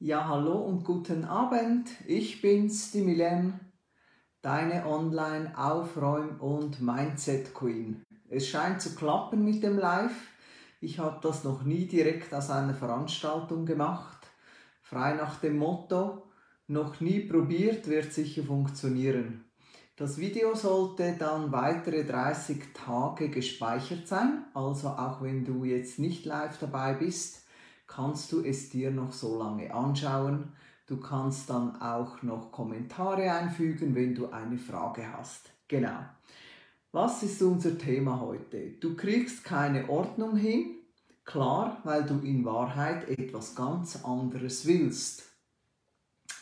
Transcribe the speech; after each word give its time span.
Ja, 0.00 0.28
hallo 0.28 0.52
und 0.52 0.84
guten 0.84 1.24
Abend. 1.24 1.88
Ich 2.06 2.40
bin's, 2.40 2.92
die 2.92 3.00
Milene, 3.00 3.58
deine 4.42 4.86
Online-Aufräum- 4.86 6.38
und 6.40 6.80
Mindset-Queen. 6.80 8.04
Es 8.28 8.46
scheint 8.46 8.80
zu 8.80 8.94
klappen 8.94 9.44
mit 9.44 9.64
dem 9.64 9.76
Live. 9.76 10.14
Ich 10.80 11.00
habe 11.00 11.18
das 11.20 11.42
noch 11.42 11.64
nie 11.64 11.86
direkt 11.86 12.32
aus 12.32 12.48
einer 12.48 12.74
Veranstaltung 12.74 13.66
gemacht. 13.66 14.24
Frei 14.82 15.14
nach 15.14 15.40
dem 15.40 15.58
Motto, 15.58 16.28
noch 16.68 17.00
nie 17.00 17.18
probiert, 17.18 17.88
wird 17.88 18.12
sicher 18.12 18.44
funktionieren. 18.44 19.50
Das 19.96 20.16
Video 20.18 20.54
sollte 20.54 21.16
dann 21.18 21.50
weitere 21.50 22.04
30 22.04 22.72
Tage 22.72 23.30
gespeichert 23.30 24.06
sein, 24.06 24.44
also 24.54 24.90
auch 24.90 25.22
wenn 25.22 25.44
du 25.44 25.64
jetzt 25.64 25.98
nicht 25.98 26.24
live 26.24 26.56
dabei 26.60 26.94
bist 26.94 27.47
kannst 27.88 28.30
du 28.30 28.44
es 28.44 28.68
dir 28.68 28.92
noch 28.92 29.12
so 29.12 29.38
lange 29.38 29.74
anschauen. 29.74 30.52
Du 30.86 30.98
kannst 30.98 31.50
dann 31.50 31.80
auch 31.82 32.22
noch 32.22 32.52
Kommentare 32.52 33.32
einfügen, 33.32 33.94
wenn 33.94 34.14
du 34.14 34.30
eine 34.30 34.58
Frage 34.58 35.12
hast. 35.12 35.50
Genau. 35.66 35.98
Was 36.92 37.22
ist 37.22 37.42
unser 37.42 37.76
Thema 37.76 38.20
heute? 38.20 38.70
Du 38.80 38.94
kriegst 38.94 39.44
keine 39.44 39.90
Ordnung 39.90 40.36
hin, 40.36 40.76
klar, 41.24 41.80
weil 41.84 42.04
du 42.04 42.18
in 42.20 42.44
Wahrheit 42.44 43.08
etwas 43.08 43.54
ganz 43.54 44.04
anderes 44.04 44.66
willst. 44.66 45.24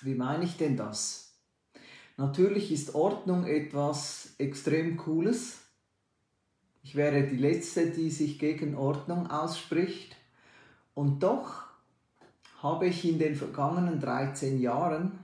Wie 0.03 0.15
meine 0.15 0.45
ich 0.45 0.57
denn 0.57 0.77
das? 0.77 1.33
Natürlich 2.17 2.71
ist 2.71 2.95
Ordnung 2.95 3.45
etwas 3.45 4.35
extrem 4.39 4.97
Cooles. 4.97 5.59
Ich 6.83 6.95
wäre 6.95 7.27
die 7.27 7.37
Letzte, 7.37 7.91
die 7.91 8.11
sich 8.11 8.39
gegen 8.39 8.77
Ordnung 8.77 9.29
ausspricht. 9.29 10.16
Und 10.97 11.23
doch 11.23 11.65
habe 12.63 12.87
ich 12.87 13.05
in 13.05 13.19
den 13.19 13.35
vergangenen 13.35 14.01
13 14.01 14.59
Jahren, 14.59 15.19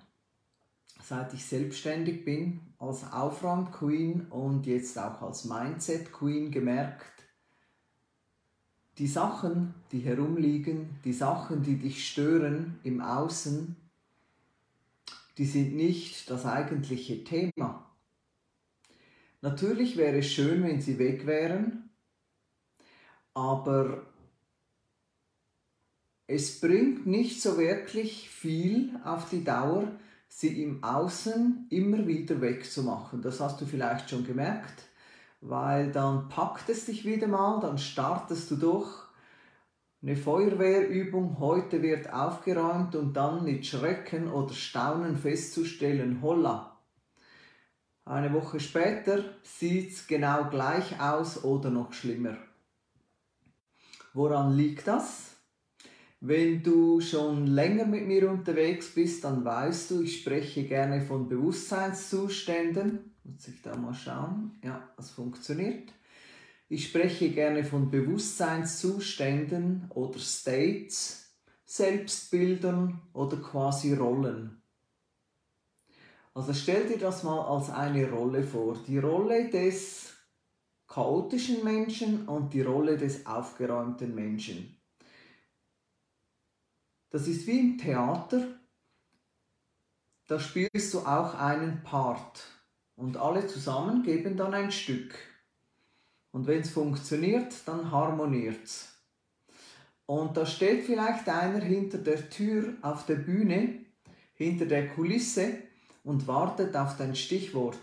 seit 1.03 1.33
ich 1.33 1.47
selbstständig 1.47 2.27
bin, 2.27 2.61
als 2.79 3.11
Aufräum-Queen 3.11 4.27
und 4.29 4.67
jetzt 4.67 4.99
auch 4.99 5.23
als 5.23 5.47
Mindset-Queen 5.47 6.51
gemerkt, 6.51 7.25
die 8.99 9.07
Sachen, 9.07 9.73
die 9.93 10.01
herumliegen, 10.01 10.99
die 11.07 11.15
Sachen, 11.15 11.63
die 11.63 11.77
dich 11.77 12.07
stören 12.07 12.79
im 12.83 13.01
Außen, 13.01 13.75
die 15.39 15.47
sind 15.47 15.75
nicht 15.75 16.31
das 16.31 16.45
eigentliche 16.45 17.25
Thema. 17.25 17.91
Natürlich 19.41 19.97
wäre 19.97 20.19
es 20.19 20.31
schön, 20.31 20.63
wenn 20.65 20.83
sie 20.83 20.99
weg 20.99 21.25
wären, 21.25 21.89
aber 23.33 24.12
es 26.27 26.61
bringt 26.61 27.07
nicht 27.07 27.43
so 27.43 27.59
wirklich 27.59 28.31
viel 28.31 28.99
auf 29.05 29.29
die 29.29 29.45
Dauer, 29.45 29.89
sie 30.29 30.63
im 30.63 30.83
Außen 30.83 31.67
immer 31.71 32.07
wieder 32.07 32.41
wegzumachen. 32.41 33.23
Das 33.23 33.41
hast 33.41 33.61
du 33.61 33.67
vielleicht 33.67 34.11
schon 34.11 34.25
gemerkt, 34.25 34.85
weil 35.41 35.93
dann 35.93 36.29
packt 36.29 36.69
es 36.69 36.87
dich 36.87 37.05
wieder 37.05 37.27
mal, 37.27 37.61
dann 37.61 37.79
startest 37.79 38.51
du 38.51 38.57
durch 38.57 38.89
eine 40.03 40.17
Feuerwehrübung, 40.17 41.39
heute 41.39 41.81
wird 41.81 42.13
aufgeräumt 42.13 42.97
und 42.97 43.15
dann 43.15 43.45
mit 43.45 43.67
Schrecken 43.67 44.29
oder 44.29 44.53
Staunen 44.53 45.17
festzustellen, 45.17 46.21
holla. 46.23 46.77
Eine 48.05 48.33
Woche 48.33 48.59
später 48.59 49.23
sieht 49.45 49.93
es 49.93 50.07
genau 50.09 50.51
gleich 50.51 51.01
aus 51.01 51.45
oder 51.45 51.71
noch 51.71 51.93
schlimmer. 51.93 52.37
Woran 54.13 54.57
liegt 54.57 54.89
das? 54.89 55.32
Wenn 56.25 56.63
du 56.63 57.01
schon 57.01 57.49
länger 57.49 57.85
mit 57.85 58.07
mir 58.07 58.31
unterwegs 58.31 58.95
bist, 58.95 59.25
dann 59.25 59.45
weißt 59.45 59.91
du, 59.91 60.03
ich 60.03 60.21
spreche 60.21 60.69
gerne 60.69 61.01
von 61.01 61.29
Bewusstseinszuständen. 61.29 63.13
Muss 63.25 63.49
ich 63.49 63.61
da 63.61 63.77
mal 63.77 63.93
schauen? 63.93 64.57
Ja, 64.63 64.89
das 64.97 65.11
funktioniert. 65.11 65.93
Ich 66.69 66.87
spreche 66.87 67.31
gerne 67.31 67.65
von 67.65 67.91
Bewusstseinszuständen 67.91 69.91
oder 69.91 70.21
States, 70.21 71.35
Selbstbildern 71.65 73.03
oder 73.15 73.39
quasi 73.39 73.93
Rollen. 73.93 74.63
Also 76.35 76.55
stell 76.55 76.87
dir 76.87 76.99
das 76.99 77.25
mal 77.25 77.47
als 77.47 77.69
eine 77.69 78.09
Rolle 78.09 78.45
vor. 78.45 78.79
Die 78.87 78.99
Rolle 78.99 79.51
des 79.51 80.13
chaotischen 80.87 81.65
Menschen 81.65 82.29
und 82.29 82.55
die 82.55 82.63
Rolle 82.63 82.97
des 82.97 83.27
aufgeräumten 83.27 84.15
Menschen. 84.15 84.77
Das 87.13 87.29
ist 87.29 87.47
wie 87.47 87.61
im 87.61 87.77
Theater. 87.77 88.43
Da 90.29 90.41
spielst 90.41 90.95
du 90.95 91.01
auch 91.01 91.35
einen 91.35 91.83
Part. 91.83 92.43
Und 92.97 93.19
alle 93.19 93.47
zusammen 93.47 94.03
geben 94.03 94.39
dann 94.39 94.55
ein 94.55 94.73
Stück. 94.73 95.15
Und 96.31 96.47
wenn 96.47 96.63
es 96.63 96.71
funktioniert, 96.71 97.53
dann 97.67 97.91
harmoniert 97.91 98.65
es. 98.65 98.97
Und 100.07 100.39
da 100.39 100.47
steht 100.47 100.87
vielleicht 100.87 101.29
einer 101.29 101.61
hinter 101.61 101.99
der 101.99 102.31
Tür 102.31 102.77
auf 102.81 103.05
der 103.05 103.17
Bühne, 103.17 103.81
hinter 104.33 104.65
der 104.65 104.89
Kulisse 104.89 105.59
und 106.05 106.27
wartet 106.27 106.75
auf 106.75 106.97
dein 106.97 107.15
Stichwort. 107.15 107.77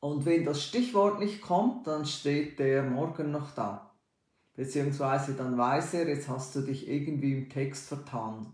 Und 0.00 0.26
wenn 0.26 0.44
das 0.44 0.64
Stichwort 0.64 1.20
nicht 1.20 1.40
kommt, 1.40 1.86
dann 1.86 2.06
steht 2.06 2.58
der 2.58 2.82
morgen 2.82 3.30
noch 3.30 3.52
da 3.52 3.93
beziehungsweise 4.56 5.34
dann 5.34 5.58
weiß 5.58 5.94
er, 5.94 6.08
jetzt 6.08 6.28
hast 6.28 6.54
du 6.54 6.60
dich 6.60 6.88
irgendwie 6.88 7.32
im 7.32 7.48
Text 7.48 7.88
vertan. 7.88 8.46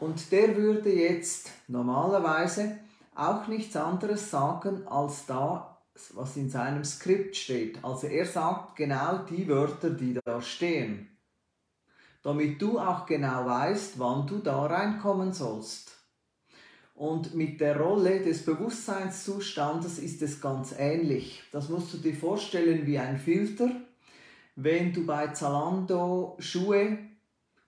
Und 0.00 0.32
der 0.32 0.56
würde 0.56 0.92
jetzt 0.92 1.50
normalerweise 1.68 2.78
auch 3.14 3.46
nichts 3.46 3.76
anderes 3.76 4.30
sagen 4.30 4.86
als 4.88 5.26
da, 5.26 5.78
was 6.14 6.36
in 6.36 6.50
seinem 6.50 6.84
Skript 6.84 7.36
steht. 7.36 7.82
Also 7.84 8.08
er 8.08 8.26
sagt 8.26 8.76
genau 8.76 9.18
die 9.18 9.46
Wörter, 9.46 9.90
die 9.90 10.18
da 10.24 10.42
stehen, 10.42 11.08
damit 12.22 12.60
du 12.60 12.78
auch 12.78 13.06
genau 13.06 13.46
weißt, 13.46 13.98
wann 13.98 14.26
du 14.26 14.38
da 14.38 14.66
reinkommen 14.66 15.32
sollst. 15.32 15.92
Und 16.94 17.34
mit 17.34 17.60
der 17.60 17.80
Rolle 17.80 18.20
des 18.20 18.44
Bewusstseinszustandes 18.44 19.98
ist 19.98 20.22
es 20.22 20.40
ganz 20.40 20.74
ähnlich. 20.76 21.42
Das 21.50 21.68
musst 21.68 21.92
du 21.92 21.98
dir 21.98 22.14
vorstellen 22.14 22.86
wie 22.86 22.98
ein 22.98 23.18
Filter 23.18 23.70
wenn 24.56 24.92
du 24.92 25.06
bei 25.06 25.28
Zalando 25.28 26.36
Schuhe 26.38 26.98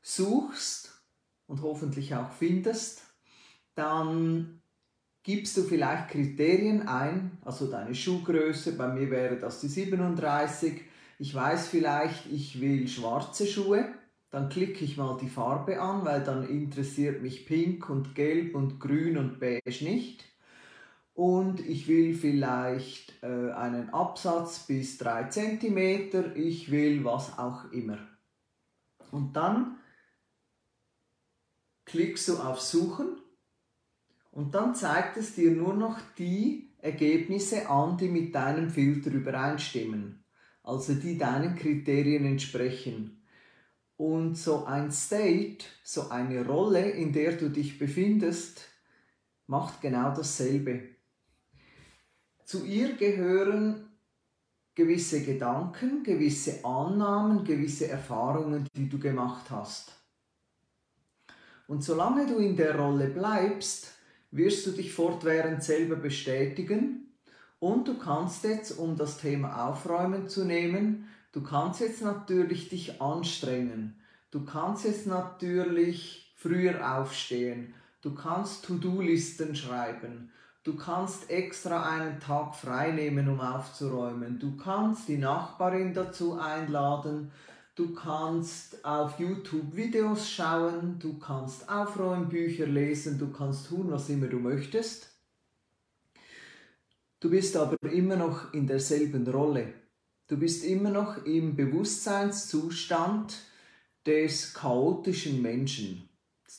suchst 0.03 1.03
und 1.47 1.63
hoffentlich 1.63 2.15
auch 2.15 2.31
findest, 2.31 3.03
dann 3.75 4.61
gibst 5.23 5.57
du 5.57 5.65
vielleicht 5.65 6.11
Kriterien 6.11 6.87
ein, 6.87 7.39
also 7.45 7.69
deine 7.69 7.95
Schuhgröße, 7.95 8.77
bei 8.77 8.89
mir 8.89 9.11
wäre 9.11 9.37
das 9.37 9.61
die 9.61 9.69
37, 9.69 10.83
ich 11.19 11.35
weiß 11.35 11.69
vielleicht, 11.69 12.27
ich 12.31 12.61
will 12.61 12.87
schwarze 12.87 13.47
Schuhe, 13.47 13.93
dann 14.31 14.49
klicke 14.49 14.85
ich 14.85 14.97
mal 14.97 15.19
die 15.21 15.29
Farbe 15.29 15.81
an, 15.81 16.05
weil 16.05 16.23
dann 16.23 16.49
interessiert 16.49 17.23
mich 17.23 17.47
pink 17.47 17.91
und 17.91 18.15
gelb 18.15 18.55
und 18.55 18.79
grün 18.79 19.17
und 19.17 19.41
beige 19.41 19.85
nicht 19.85 20.25
und 21.17 21.61
ich 21.61 21.89
will 21.89 22.15
vielleicht 22.15 23.23
äh, 23.23 23.51
einen 23.53 23.89
Absatz 23.89 24.67
bis 24.67 24.99
3 24.99 25.25
cm, 25.25 26.35
ich 26.35 26.71
will 26.71 27.05
was 27.07 27.39
auch 27.39 27.73
immer. 27.73 27.99
Und 29.11 29.35
dann 29.35 29.79
klickst 31.87 32.29
du 32.29 32.37
auf 32.37 32.61
Suchen 32.61 33.17
und 34.31 34.55
dann 34.55 34.75
zeigt 34.75 35.17
es 35.17 35.35
dir 35.35 35.53
nur 35.53 35.73
noch 35.73 35.99
die 36.19 36.75
Ergebnisse 36.81 37.71
an, 37.71 37.97
die 37.97 38.09
mit 38.09 38.35
deinem 38.35 38.69
Filter 38.69 39.11
übereinstimmen, 39.11 40.23
also 40.63 40.93
die 40.93 41.17
deinen 41.17 41.57
Kriterien 41.57 42.27
entsprechen. 42.27 43.23
Und 43.97 44.35
so 44.35 44.67
ein 44.67 44.93
State, 44.93 45.65
so 45.83 46.11
eine 46.11 46.47
Rolle, 46.47 46.91
in 46.91 47.15
der 47.15 47.33
du 47.33 47.49
dich 47.49 47.79
befindest, 47.79 48.69
macht 49.47 49.81
genau 49.81 50.15
dasselbe. 50.15 50.96
Zu 52.47 52.65
ihr 52.65 52.93
gehören 52.93 53.89
gewisse 54.77 55.25
Gedanken, 55.25 56.05
gewisse 56.05 56.65
Annahmen, 56.65 57.43
gewisse 57.43 57.89
Erfahrungen, 57.89 58.69
die 58.77 58.89
du 58.89 59.01
gemacht 59.01 59.51
hast. 59.51 59.93
Und 61.67 61.83
solange 61.83 62.25
du 62.29 62.39
in 62.39 62.55
der 62.55 62.79
Rolle 62.79 63.09
bleibst, 63.09 63.95
wirst 64.31 64.65
du 64.65 64.71
dich 64.71 64.93
fortwährend 64.93 65.65
selber 65.65 65.97
bestätigen 65.97 67.19
und 67.59 67.89
du 67.89 67.99
kannst 67.99 68.45
jetzt, 68.45 68.79
um 68.79 68.97
das 68.97 69.19
Thema 69.19 69.67
Aufräumen 69.67 70.29
zu 70.29 70.45
nehmen, 70.45 71.09
du 71.33 71.43
kannst 71.43 71.81
jetzt 71.81 72.03
natürlich 72.03 72.69
dich 72.69 73.03
anstrengen. 73.03 74.01
Du 74.31 74.45
kannst 74.45 74.85
jetzt 74.85 75.09
natürlich 75.09 76.33
früher 76.37 76.97
aufstehen. 76.97 77.75
Du 78.03 78.15
kannst 78.15 78.67
To-Do-Listen 78.67 79.57
schreiben. 79.57 80.31
Du 80.67 80.75
kannst 80.75 81.31
extra 81.31 81.89
einen 81.89 82.19
Tag 82.19 82.57
frei 82.57 82.91
nehmen, 82.91 83.29
um 83.29 83.39
aufzuräumen. 83.39 84.41
Du 84.41 84.57
kannst 84.57 85.07
die 85.07 85.17
Nachbarin 85.17 85.95
dazu 85.95 86.41
einladen. 86.41 87.31
du 87.77 87.95
kannst 87.95 88.85
auf 88.85 89.21
YouTube 89.21 89.77
Videos 89.77 90.29
schauen, 90.29 90.99
du 90.99 91.21
kannst 91.21 91.69
Aufräumbücher 91.69 92.67
lesen, 92.67 93.17
du 93.17 93.31
kannst 93.31 93.69
tun, 93.69 93.93
was 93.93 94.09
immer 94.09 94.27
du 94.27 94.41
möchtest. 94.41 95.15
Du 97.21 97.31
bist 97.31 97.57
aber 97.57 97.77
immer 97.93 98.17
noch 98.17 98.53
in 98.53 98.67
derselben 98.67 99.25
Rolle. 99.29 99.73
Du 100.27 100.37
bist 100.37 100.65
immer 100.65 100.91
noch 100.91 101.25
im 101.25 101.55
Bewusstseinszustand 101.55 103.37
des 104.05 104.53
chaotischen 104.53 105.41
Menschen. 105.41 106.09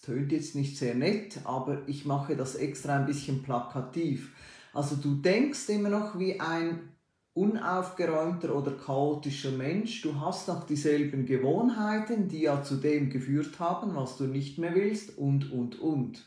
Tönt 0.08 0.32
jetzt 0.32 0.56
nicht 0.56 0.78
sehr 0.78 0.96
nett, 0.96 1.42
aber 1.44 1.82
ich 1.86 2.06
mache 2.06 2.38
das 2.38 2.56
extra 2.56 2.96
ein 2.96 3.06
bisschen 3.06 3.44
plakativ. 3.44 4.34
Also 4.74 4.96
du 4.96 5.16
denkst 5.16 5.68
immer 5.68 5.90
noch 5.90 6.18
wie 6.18 6.40
ein 6.40 6.94
unaufgeräumter 7.34 8.56
oder 8.56 8.72
chaotischer 8.72 9.52
Mensch. 9.52 10.02
Du 10.02 10.18
hast 10.22 10.48
noch 10.48 10.66
dieselben 10.66 11.26
Gewohnheiten, 11.26 12.30
die 12.30 12.44
ja 12.44 12.64
zu 12.64 12.78
dem 12.78 13.10
geführt 13.10 13.60
haben, 13.60 13.96
was 13.98 14.16
du 14.16 14.28
nicht 14.28 14.58
mehr 14.58 14.74
willst 14.76 15.18
und, 15.18 15.52
und, 15.52 15.78
und. 15.78 16.24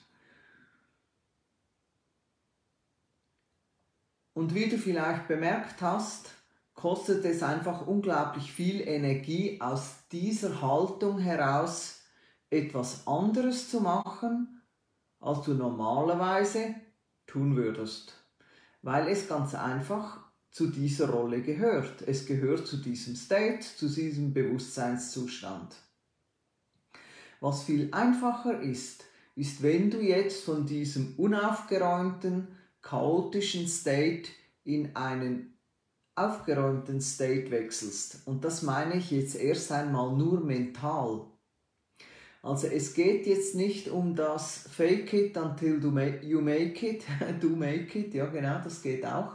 Und 4.34 4.54
wie 4.54 4.68
du 4.68 4.76
vielleicht 4.76 5.26
bemerkt 5.26 5.80
hast, 5.80 6.28
kostet 6.74 7.24
es 7.24 7.42
einfach 7.42 7.86
unglaublich 7.86 8.52
viel 8.52 8.82
Energie, 8.82 9.58
aus 9.58 10.06
dieser 10.12 10.60
Haltung 10.60 11.18
heraus 11.18 11.99
etwas 12.50 13.06
anderes 13.06 13.70
zu 13.70 13.80
machen, 13.80 14.62
als 15.20 15.42
du 15.42 15.54
normalerweise 15.54 16.74
tun 17.26 17.56
würdest. 17.56 18.14
Weil 18.82 19.08
es 19.08 19.28
ganz 19.28 19.54
einfach 19.54 20.30
zu 20.50 20.66
dieser 20.66 21.10
Rolle 21.10 21.42
gehört. 21.42 22.02
Es 22.02 22.26
gehört 22.26 22.66
zu 22.66 22.78
diesem 22.78 23.14
State, 23.14 23.60
zu 23.60 23.88
diesem 23.88 24.34
Bewusstseinszustand. 24.34 25.76
Was 27.40 27.62
viel 27.62 27.88
einfacher 27.92 28.60
ist, 28.60 29.04
ist, 29.36 29.62
wenn 29.62 29.90
du 29.90 30.00
jetzt 30.00 30.44
von 30.44 30.66
diesem 30.66 31.14
unaufgeräumten, 31.16 32.48
chaotischen 32.82 33.68
State 33.68 34.30
in 34.64 34.96
einen 34.96 35.58
aufgeräumten 36.14 37.00
State 37.00 37.50
wechselst. 37.50 38.26
Und 38.26 38.44
das 38.44 38.62
meine 38.62 38.96
ich 38.96 39.10
jetzt 39.10 39.36
erst 39.36 39.72
einmal 39.72 40.16
nur 40.16 40.40
mental. 40.40 41.29
Also 42.42 42.68
es 42.68 42.94
geht 42.94 43.26
jetzt 43.26 43.54
nicht 43.54 43.88
um 43.88 44.14
das 44.14 44.66
Fake 44.70 45.12
it 45.12 45.36
until 45.36 45.78
you 46.22 46.40
make 46.40 46.86
it, 46.86 47.04
do 47.40 47.48
make 47.50 47.98
it, 47.98 48.14
ja 48.14 48.26
genau, 48.26 48.60
das 48.64 48.80
geht 48.80 49.04
auch. 49.04 49.32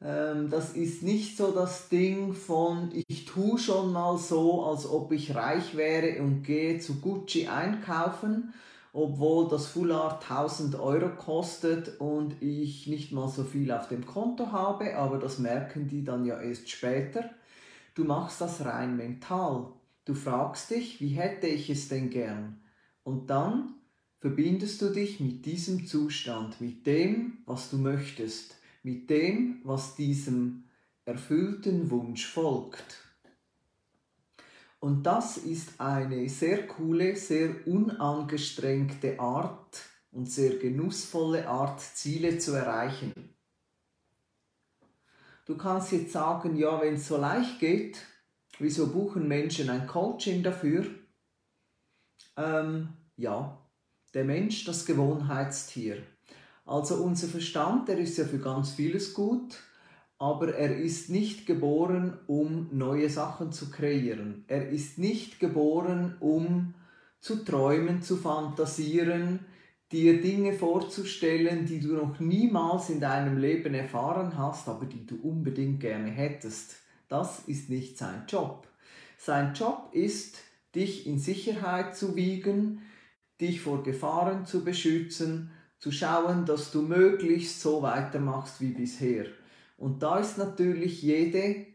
Ähm, 0.00 0.50
das 0.50 0.72
ist 0.74 1.02
nicht 1.02 1.36
so 1.36 1.52
das 1.52 1.88
Ding 1.88 2.32
von 2.34 2.90
ich 3.06 3.24
tue 3.24 3.58
schon 3.58 3.92
mal 3.92 4.18
so, 4.18 4.64
als 4.64 4.88
ob 4.88 5.12
ich 5.12 5.34
reich 5.34 5.76
wäre 5.76 6.22
und 6.22 6.42
gehe 6.42 6.78
zu 6.80 7.00
Gucci 7.00 7.46
einkaufen 7.46 8.52
obwohl 8.92 9.48
das 9.48 9.66
Foulard 9.66 10.22
1000 10.22 10.74
Euro 10.76 11.10
kostet 11.10 12.00
und 12.00 12.42
ich 12.42 12.86
nicht 12.86 13.12
mal 13.12 13.28
so 13.28 13.44
viel 13.44 13.70
auf 13.70 13.88
dem 13.88 14.06
Konto 14.06 14.50
habe, 14.50 14.96
aber 14.96 15.18
das 15.18 15.38
merken 15.38 15.86
die 15.88 16.04
dann 16.04 16.24
ja 16.24 16.40
erst 16.40 16.68
später. 16.70 17.30
Du 17.94 18.04
machst 18.04 18.40
das 18.40 18.64
rein 18.64 18.96
mental. 18.96 19.72
Du 20.08 20.14
fragst 20.14 20.70
dich, 20.70 21.02
wie 21.02 21.10
hätte 21.10 21.48
ich 21.48 21.68
es 21.68 21.88
denn 21.88 22.08
gern? 22.08 22.62
Und 23.02 23.28
dann 23.28 23.74
verbindest 24.20 24.80
du 24.80 24.88
dich 24.88 25.20
mit 25.20 25.44
diesem 25.44 25.86
Zustand, 25.86 26.62
mit 26.62 26.86
dem, 26.86 27.42
was 27.44 27.68
du 27.68 27.76
möchtest, 27.76 28.56
mit 28.82 29.10
dem, 29.10 29.60
was 29.64 29.96
diesem 29.96 30.64
erfüllten 31.04 31.90
Wunsch 31.90 32.26
folgt. 32.26 33.02
Und 34.80 35.02
das 35.02 35.36
ist 35.36 35.78
eine 35.78 36.26
sehr 36.30 36.66
coole, 36.66 37.14
sehr 37.14 37.66
unangestrengte 37.66 39.20
Art 39.20 39.78
und 40.10 40.30
sehr 40.30 40.56
genussvolle 40.56 41.46
Art, 41.46 41.82
Ziele 41.82 42.38
zu 42.38 42.52
erreichen. 42.52 43.12
Du 45.44 45.58
kannst 45.58 45.92
jetzt 45.92 46.12
sagen, 46.12 46.56
ja, 46.56 46.80
wenn 46.80 46.94
es 46.94 47.08
so 47.08 47.18
leicht 47.18 47.60
geht, 47.60 47.98
wieso 48.58 48.88
buchen 48.88 49.28
Menschen 49.28 49.70
ein 49.70 49.86
Coaching 49.86 50.42
dafür? 50.42 50.86
Ähm, 52.36 52.88
ja, 53.16 53.58
der 54.14 54.24
Mensch, 54.24 54.64
das 54.64 54.86
Gewohnheitstier. 54.86 56.02
Also 56.64 56.96
unser 56.96 57.28
Verstand, 57.28 57.88
der 57.88 57.98
ist 57.98 58.18
ja 58.18 58.24
für 58.24 58.38
ganz 58.38 58.72
vieles 58.72 59.14
gut, 59.14 59.58
aber 60.18 60.54
er 60.54 60.76
ist 60.76 61.10
nicht 61.10 61.46
geboren, 61.46 62.18
um 62.26 62.68
neue 62.72 63.08
Sachen 63.08 63.52
zu 63.52 63.70
kreieren. 63.70 64.44
Er 64.48 64.68
ist 64.68 64.98
nicht 64.98 65.40
geboren, 65.40 66.16
um 66.20 66.74
zu 67.20 67.44
träumen, 67.44 68.02
zu 68.02 68.16
fantasieren, 68.16 69.40
dir 69.90 70.20
Dinge 70.20 70.52
vorzustellen, 70.52 71.64
die 71.64 71.80
du 71.80 71.94
noch 71.94 72.20
niemals 72.20 72.90
in 72.90 73.00
deinem 73.00 73.38
Leben 73.38 73.74
erfahren 73.74 74.36
hast, 74.36 74.68
aber 74.68 74.86
die 74.86 75.06
du 75.06 75.16
unbedingt 75.22 75.80
gerne 75.80 76.10
hättest. 76.10 76.76
Das 77.08 77.40
ist 77.46 77.70
nicht 77.70 77.98
sein 77.98 78.24
Job. 78.28 78.66
Sein 79.16 79.54
Job 79.54 79.88
ist, 79.92 80.36
dich 80.74 81.06
in 81.06 81.18
Sicherheit 81.18 81.96
zu 81.96 82.16
wiegen, 82.16 82.82
dich 83.40 83.60
vor 83.60 83.82
Gefahren 83.82 84.46
zu 84.46 84.64
beschützen, 84.64 85.50
zu 85.78 85.90
schauen, 85.90 86.44
dass 86.44 86.70
du 86.70 86.82
möglichst 86.82 87.60
so 87.60 87.82
weitermachst 87.82 88.60
wie 88.60 88.72
bisher. 88.72 89.26
Und 89.76 90.02
da 90.02 90.18
ist 90.18 90.38
natürlich 90.38 91.02
jede 91.02 91.66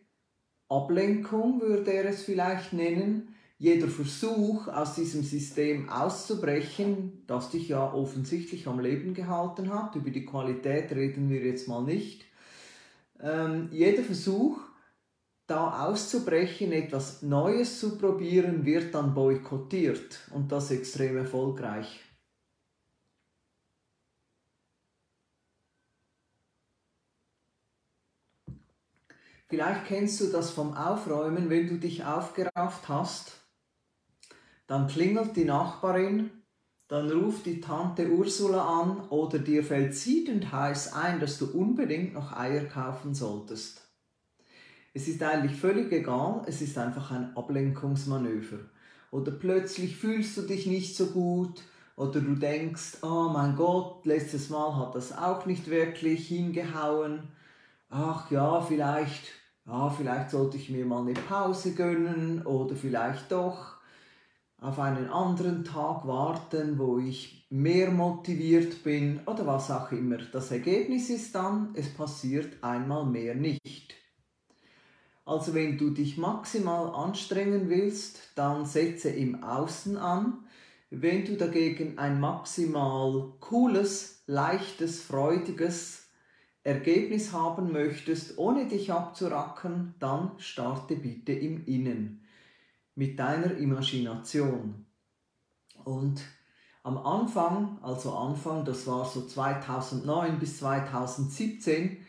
Ablenkung, 0.69 1.61
würde 1.61 1.93
er 1.93 2.05
es 2.05 2.23
vielleicht 2.23 2.73
nennen, 2.73 3.33
jeder 3.57 3.87
Versuch 3.87 4.67
aus 4.67 4.95
diesem 4.95 5.23
System 5.23 5.87
auszubrechen, 5.89 7.23
das 7.27 7.49
dich 7.49 7.69
ja 7.69 7.93
offensichtlich 7.93 8.67
am 8.67 8.79
Leben 8.79 9.13
gehalten 9.13 9.73
hat, 9.73 9.95
über 9.95 10.09
die 10.09 10.25
Qualität 10.25 10.91
reden 10.91 11.29
wir 11.29 11.41
jetzt 11.45 11.67
mal 11.69 11.83
nicht, 11.83 12.25
ähm, 13.21 13.69
jeder 13.71 14.03
Versuch, 14.03 14.59
da 15.47 15.85
auszubrechen, 15.85 16.71
etwas 16.71 17.21
Neues 17.21 17.79
zu 17.79 17.97
probieren, 17.97 18.65
wird 18.65 18.95
dann 18.95 19.13
boykottiert 19.13 20.29
und 20.31 20.51
das 20.51 20.71
extrem 20.71 21.17
erfolgreich. 21.17 21.99
Vielleicht 29.47 29.85
kennst 29.85 30.19
du 30.19 30.27
das 30.31 30.49
vom 30.49 30.73
Aufräumen, 30.75 31.49
wenn 31.49 31.67
du 31.67 31.77
dich 31.77 32.03
aufgerafft 32.05 32.89
hast, 32.89 33.43
dann 34.65 34.87
klingelt 34.87 35.35
die 35.35 35.45
Nachbarin, 35.45 36.31
dann 36.87 37.11
ruft 37.11 37.45
die 37.45 37.61
Tante 37.61 38.09
Ursula 38.09 38.81
an 38.81 39.09
oder 39.09 39.39
dir 39.39 39.63
fällt 39.63 39.93
siedend 39.93 40.51
heiß 40.51 40.93
ein, 40.93 41.19
dass 41.19 41.37
du 41.37 41.45
unbedingt 41.51 42.13
noch 42.13 42.31
Eier 42.31 42.65
kaufen 42.65 43.13
solltest. 43.13 43.82
Es 44.93 45.07
ist 45.07 45.23
eigentlich 45.23 45.59
völlig 45.59 45.91
egal, 45.91 46.43
es 46.45 46.61
ist 46.61 46.77
einfach 46.77 47.11
ein 47.11 47.35
Ablenkungsmanöver. 47.35 48.59
Oder 49.11 49.31
plötzlich 49.31 49.95
fühlst 49.97 50.37
du 50.37 50.43
dich 50.43 50.65
nicht 50.65 50.95
so 50.95 51.07
gut 51.07 51.61
oder 51.95 52.19
du 52.19 52.35
denkst, 52.35 52.97
oh 53.01 53.29
mein 53.31 53.55
Gott, 53.55 54.05
letztes 54.05 54.49
Mal 54.49 54.75
hat 54.77 54.95
das 54.95 55.15
auch 55.15 55.45
nicht 55.45 55.69
wirklich 55.69 56.27
hingehauen. 56.27 57.27
Ach 57.89 58.29
ja, 58.31 58.61
vielleicht 58.61 59.23
ja, 59.65 59.89
vielleicht 59.89 60.31
sollte 60.31 60.57
ich 60.57 60.69
mir 60.69 60.85
mal 60.85 61.01
eine 61.01 61.13
Pause 61.13 61.73
gönnen 61.73 62.45
oder 62.45 62.75
vielleicht 62.75 63.31
doch 63.31 63.77
auf 64.59 64.79
einen 64.79 65.09
anderen 65.09 65.63
Tag 65.63 66.05
warten, 66.05 66.77
wo 66.77 66.97
ich 66.99 67.47
mehr 67.49 67.91
motiviert 67.91 68.83
bin 68.83 69.21
oder 69.25 69.47
was 69.47 69.71
auch 69.71 69.91
immer. 69.91 70.17
Das 70.17 70.51
Ergebnis 70.51 71.09
ist 71.09 71.33
dann, 71.35 71.73
es 71.75 71.93
passiert 71.93 72.61
einmal 72.61 73.05
mehr 73.05 73.35
nicht. 73.35 73.95
Also 75.25 75.53
wenn 75.53 75.77
du 75.77 75.91
dich 75.91 76.17
maximal 76.17 76.93
anstrengen 76.93 77.69
willst, 77.69 78.19
dann 78.35 78.65
setze 78.65 79.09
im 79.09 79.43
Außen 79.43 79.97
an. 79.97 80.45
Wenn 80.89 81.25
du 81.25 81.37
dagegen 81.37 81.97
ein 81.97 82.19
maximal 82.19 83.33
cooles, 83.39 84.23
leichtes, 84.27 85.01
freudiges 85.01 86.07
Ergebnis 86.63 87.31
haben 87.33 87.71
möchtest, 87.71 88.37
ohne 88.37 88.67
dich 88.67 88.91
abzuracken, 88.91 89.95
dann 89.99 90.31
starte 90.37 90.95
bitte 90.95 91.33
im 91.33 91.65
Innen 91.65 92.25
mit 92.95 93.17
deiner 93.17 93.57
Imagination. 93.57 94.85
Und 95.83 96.21
am 96.83 96.97
Anfang, 96.97 97.79
also 97.81 98.13
Anfang, 98.13 98.65
das 98.65 98.85
war 98.87 99.05
so 99.05 99.25
2009 99.25 100.37
bis 100.39 100.59
2017, 100.59 102.02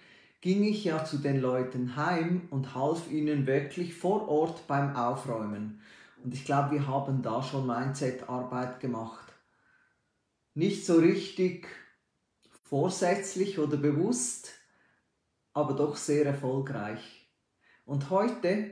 ging 0.44 0.62
ich 0.62 0.84
ja 0.84 1.06
zu 1.06 1.16
den 1.16 1.40
Leuten 1.40 1.96
heim 1.96 2.48
und 2.50 2.74
half 2.74 3.10
ihnen 3.10 3.46
wirklich 3.46 3.94
vor 3.94 4.28
Ort 4.28 4.66
beim 4.66 4.94
Aufräumen. 4.94 5.80
Und 6.22 6.34
ich 6.34 6.44
glaube, 6.44 6.72
wir 6.72 6.86
haben 6.86 7.22
da 7.22 7.42
schon 7.42 7.66
Mindset-Arbeit 7.66 8.78
gemacht. 8.78 9.32
Nicht 10.52 10.84
so 10.84 10.96
richtig 10.98 11.66
vorsätzlich 12.64 13.58
oder 13.58 13.78
bewusst, 13.78 14.52
aber 15.54 15.72
doch 15.72 15.96
sehr 15.96 16.26
erfolgreich. 16.26 17.26
Und 17.86 18.10
heute 18.10 18.70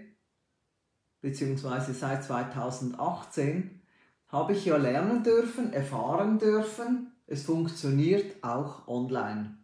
beziehungsweise 1.23 1.95
seit 1.95 2.23
2018, 2.23 3.81
habe 4.29 4.53
ich 4.53 4.67
ja 4.67 4.77
lernen 4.77 5.23
dürfen, 5.23 5.73
erfahren 5.73 6.39
dürfen, 6.39 7.13
es 7.27 7.45
funktioniert 7.45 8.45
auch 8.45 8.87
online. 8.87 9.62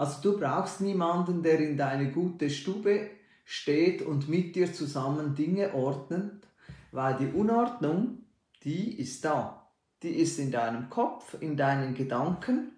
Also 0.00 0.22
du 0.22 0.38
brauchst 0.38 0.80
niemanden, 0.80 1.42
der 1.42 1.60
in 1.60 1.76
deine 1.76 2.10
gute 2.10 2.48
Stube 2.48 3.10
steht 3.44 4.00
und 4.00 4.30
mit 4.30 4.56
dir 4.56 4.72
zusammen 4.72 5.34
Dinge 5.34 5.74
ordnet, 5.74 6.48
weil 6.90 7.18
die 7.18 7.26
Unordnung, 7.26 8.20
die 8.64 8.98
ist 8.98 9.22
da. 9.26 9.70
Die 10.02 10.08
ist 10.08 10.38
in 10.38 10.50
deinem 10.50 10.88
Kopf, 10.88 11.36
in 11.38 11.54
deinen 11.54 11.92
Gedanken 11.92 12.72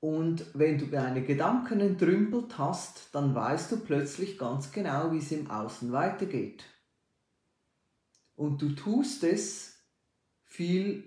und 0.00 0.46
wenn 0.54 0.78
du 0.78 0.86
deine 0.86 1.22
Gedanken 1.22 1.80
entrümpelt 1.80 2.56
hast, 2.56 3.10
dann 3.12 3.34
weißt 3.34 3.72
du 3.72 3.76
plötzlich 3.76 4.38
ganz 4.38 4.72
genau, 4.72 5.12
wie 5.12 5.18
es 5.18 5.32
im 5.32 5.50
Außen 5.50 5.92
weitergeht. 5.92 6.64
Und 8.34 8.62
du 8.62 8.70
tust 8.70 9.24
es 9.24 9.78
viel 10.42 11.04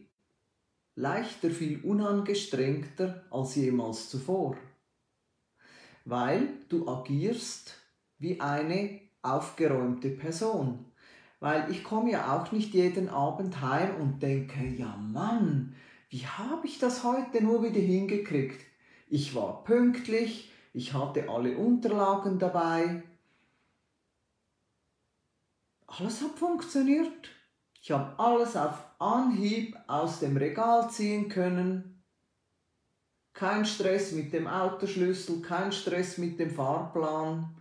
leichter, 0.94 1.50
viel 1.50 1.84
unangestrengter 1.84 3.24
als 3.32 3.56
jemals 3.56 4.10
zuvor. 4.10 4.56
Weil 6.06 6.48
du 6.70 6.88
agierst 6.88 7.76
wie 8.18 8.40
eine 8.40 9.02
aufgeräumte 9.22 10.10
Person. 10.10 10.86
Weil 11.40 11.72
ich 11.72 11.84
komme 11.84 12.12
ja 12.12 12.38
auch 12.38 12.52
nicht 12.52 12.74
jeden 12.74 13.10
Abend 13.10 13.62
heim 13.62 13.96
und 14.02 14.22
denke, 14.22 14.66
ja 14.66 14.96
Mann, 14.98 15.76
wie 16.10 16.26
habe 16.26 16.68
ich 16.68 16.80
das 16.80 17.04
heute 17.04 17.44
nur 17.44 17.64
wieder 17.64 17.80
hingekriegt? 17.80 18.66
Ich 19.08 19.36
war 19.36 19.64
pünktlich, 19.64 20.52
ich 20.74 20.94
hatte 20.94 21.30
alle 21.30 21.58
Unterlagen 21.58 22.40
dabei. 22.40 23.04
Alles 25.88 26.22
hat 26.22 26.38
funktioniert. 26.38 27.30
Ich 27.82 27.92
habe 27.92 28.20
alles 28.20 28.56
auf 28.56 28.84
Anhieb 29.00 29.78
aus 29.88 30.20
dem 30.20 30.38
Regal 30.38 30.90
ziehen 30.90 31.30
können. 31.30 31.99
Kein 33.34 33.66
Stress 33.66 34.12
mit 34.12 34.34
dem 34.34 34.48
Autoschlüssel, 34.48 35.42
kein 35.42 35.72
Stress 35.72 36.18
mit 36.18 36.40
dem 36.40 36.52
Fahrplan. 36.52 37.56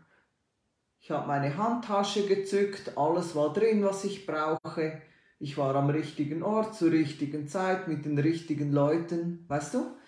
Ich 1.00 1.10
habe 1.10 1.28
meine 1.28 1.56
Handtasche 1.56 2.26
gezückt, 2.26 2.96
alles 2.96 3.34
war 3.34 3.52
drin, 3.52 3.84
was 3.84 4.04
ich 4.04 4.26
brauche. 4.26 5.00
Ich 5.38 5.56
war 5.56 5.74
am 5.76 5.88
richtigen 5.90 6.42
Ort 6.42 6.74
zur 6.74 6.90
richtigen 6.90 7.46
Zeit 7.46 7.86
mit 7.86 8.04
den 8.04 8.18
richtigen 8.18 8.72
Leuten. 8.72 9.44
Weißt 9.48 9.74
du? 9.74 9.98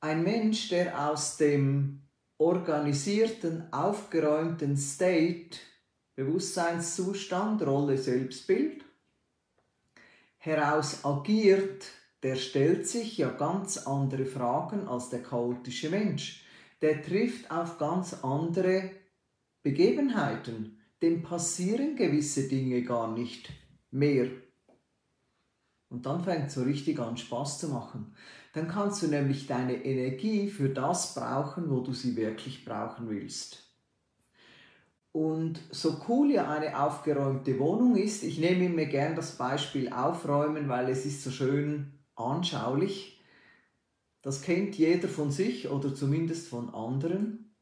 ein 0.00 0.22
Mensch, 0.22 0.68
der 0.68 1.08
aus 1.08 1.36
dem 1.36 2.02
organisierten, 2.36 3.72
aufgeräumten 3.72 4.76
State, 4.76 5.58
Bewusstseinszustand, 6.14 7.62
Rolle, 7.62 7.98
Selbstbild, 7.98 8.84
heraus 10.38 11.04
agiert, 11.04 11.84
der 12.22 12.36
stellt 12.36 12.86
sich 12.86 13.18
ja 13.18 13.30
ganz 13.30 13.86
andere 13.86 14.26
Fragen 14.26 14.88
als 14.88 15.08
der 15.08 15.22
chaotische 15.22 15.90
Mensch. 15.90 16.44
Der 16.82 17.02
trifft 17.02 17.50
auf 17.50 17.78
ganz 17.78 18.22
andere 18.22 18.90
Begebenheiten. 19.62 20.78
Dem 21.02 21.22
passieren 21.22 21.96
gewisse 21.96 22.48
Dinge 22.48 22.82
gar 22.82 23.12
nicht 23.12 23.50
mehr. 23.90 24.28
Und 25.90 26.06
dann 26.06 26.22
fängt 26.22 26.48
es 26.48 26.54
so 26.54 26.62
richtig 26.62 26.98
an 26.98 27.16
Spaß 27.16 27.60
zu 27.60 27.68
machen 27.68 28.14
dann 28.58 28.68
kannst 28.68 29.02
du 29.02 29.06
nämlich 29.06 29.46
deine 29.46 29.84
Energie 29.84 30.48
für 30.48 30.68
das 30.68 31.14
brauchen, 31.14 31.70
wo 31.70 31.80
du 31.80 31.92
sie 31.92 32.16
wirklich 32.16 32.64
brauchen 32.64 33.08
willst. 33.08 33.64
Und 35.12 35.60
so 35.70 36.00
cool 36.08 36.30
ja 36.32 36.50
eine 36.50 36.80
aufgeräumte 36.80 37.58
Wohnung 37.58 37.96
ist, 37.96 38.22
ich 38.22 38.38
nehme 38.38 38.66
immer 38.66 38.84
gern 38.84 39.16
das 39.16 39.36
Beispiel 39.36 39.92
Aufräumen, 39.92 40.68
weil 40.68 40.88
es 40.90 41.06
ist 41.06 41.24
so 41.24 41.30
schön 41.30 41.97
anschaulich. 42.18 43.20
Das 44.22 44.42
kennt 44.42 44.76
jeder 44.76 45.08
von 45.08 45.30
sich 45.30 45.68
oder 45.68 45.94
zumindest 45.94 46.48
von 46.48 46.74
anderen. 46.74 47.54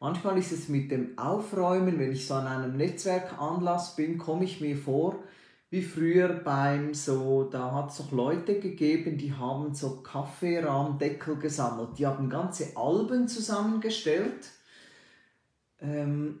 Manchmal 0.00 0.38
ist 0.38 0.52
es 0.52 0.68
mit 0.68 0.90
dem 0.92 1.18
Aufräumen, 1.18 1.98
wenn 1.98 2.12
ich 2.12 2.26
so 2.26 2.34
an 2.34 2.46
einem 2.46 2.76
Netzwerkanlass 2.76 3.96
bin, 3.96 4.16
komme 4.16 4.44
ich 4.44 4.60
mir 4.60 4.76
vor, 4.76 5.24
wie 5.70 5.82
früher 5.82 6.28
beim 6.28 6.94
so, 6.94 7.44
da 7.44 7.72
hat 7.72 7.90
es 7.90 8.00
auch 8.00 8.12
Leute 8.12 8.58
gegeben, 8.58 9.18
die 9.18 9.34
haben 9.34 9.74
so 9.74 10.00
Kaffeerahmdeckel 10.00 11.36
gesammelt. 11.36 11.98
Die 11.98 12.06
haben 12.06 12.30
ganze 12.30 12.76
Alben 12.76 13.28
zusammengestellt. 13.28 14.50
Ähm, 15.80 16.40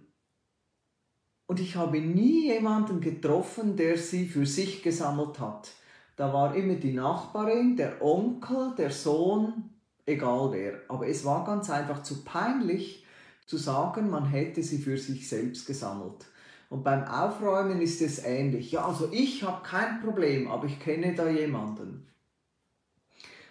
und 1.46 1.60
ich 1.60 1.76
habe 1.76 2.00
nie 2.00 2.46
jemanden 2.46 3.00
getroffen, 3.00 3.76
der 3.76 3.98
sie 3.98 4.26
für 4.26 4.46
sich 4.46 4.82
gesammelt 4.82 5.40
hat. 5.40 5.72
Da 6.18 6.32
war 6.32 6.52
immer 6.56 6.74
die 6.74 6.94
Nachbarin, 6.94 7.76
der 7.76 8.02
Onkel, 8.02 8.74
der 8.76 8.90
Sohn, 8.90 9.70
egal 10.04 10.50
wer. 10.50 10.80
Aber 10.88 11.06
es 11.06 11.24
war 11.24 11.44
ganz 11.44 11.70
einfach 11.70 12.02
zu 12.02 12.24
peinlich 12.24 13.06
zu 13.46 13.56
sagen, 13.56 14.10
man 14.10 14.26
hätte 14.26 14.60
sie 14.64 14.78
für 14.78 14.98
sich 14.98 15.28
selbst 15.28 15.64
gesammelt. 15.64 16.26
Und 16.70 16.82
beim 16.82 17.04
Aufräumen 17.04 17.80
ist 17.80 18.02
es 18.02 18.24
ähnlich. 18.24 18.72
Ja, 18.72 18.84
also 18.84 19.08
ich 19.12 19.44
habe 19.44 19.62
kein 19.62 20.00
Problem, 20.00 20.48
aber 20.48 20.66
ich 20.66 20.80
kenne 20.80 21.14
da 21.14 21.28
jemanden. 21.28 22.08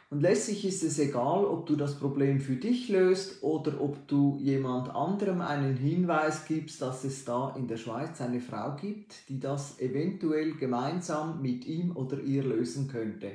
Und 0.09 0.21
letztlich 0.21 0.63
ist 0.63 0.83
es 0.83 0.99
egal, 0.99 1.43
ob 1.43 1.65
du 1.65 1.75
das 1.75 1.99
Problem 1.99 2.39
für 2.39 2.55
dich 2.55 2.87
löst 2.87 3.43
oder 3.43 3.81
ob 3.81 4.07
du 4.07 4.37
jemand 4.39 4.89
anderem 4.89 5.41
einen 5.41 5.75
Hinweis 5.75 6.45
gibst, 6.45 6.81
dass 6.81 7.03
es 7.03 7.25
da 7.25 7.53
in 7.57 7.67
der 7.67 7.75
Schweiz 7.75 8.21
eine 8.21 8.39
Frau 8.39 8.77
gibt, 8.77 9.27
die 9.27 9.39
das 9.39 9.79
eventuell 9.81 10.53
gemeinsam 10.55 11.41
mit 11.41 11.65
ihm 11.65 11.95
oder 11.97 12.21
ihr 12.21 12.43
lösen 12.43 12.87
könnte. 12.87 13.33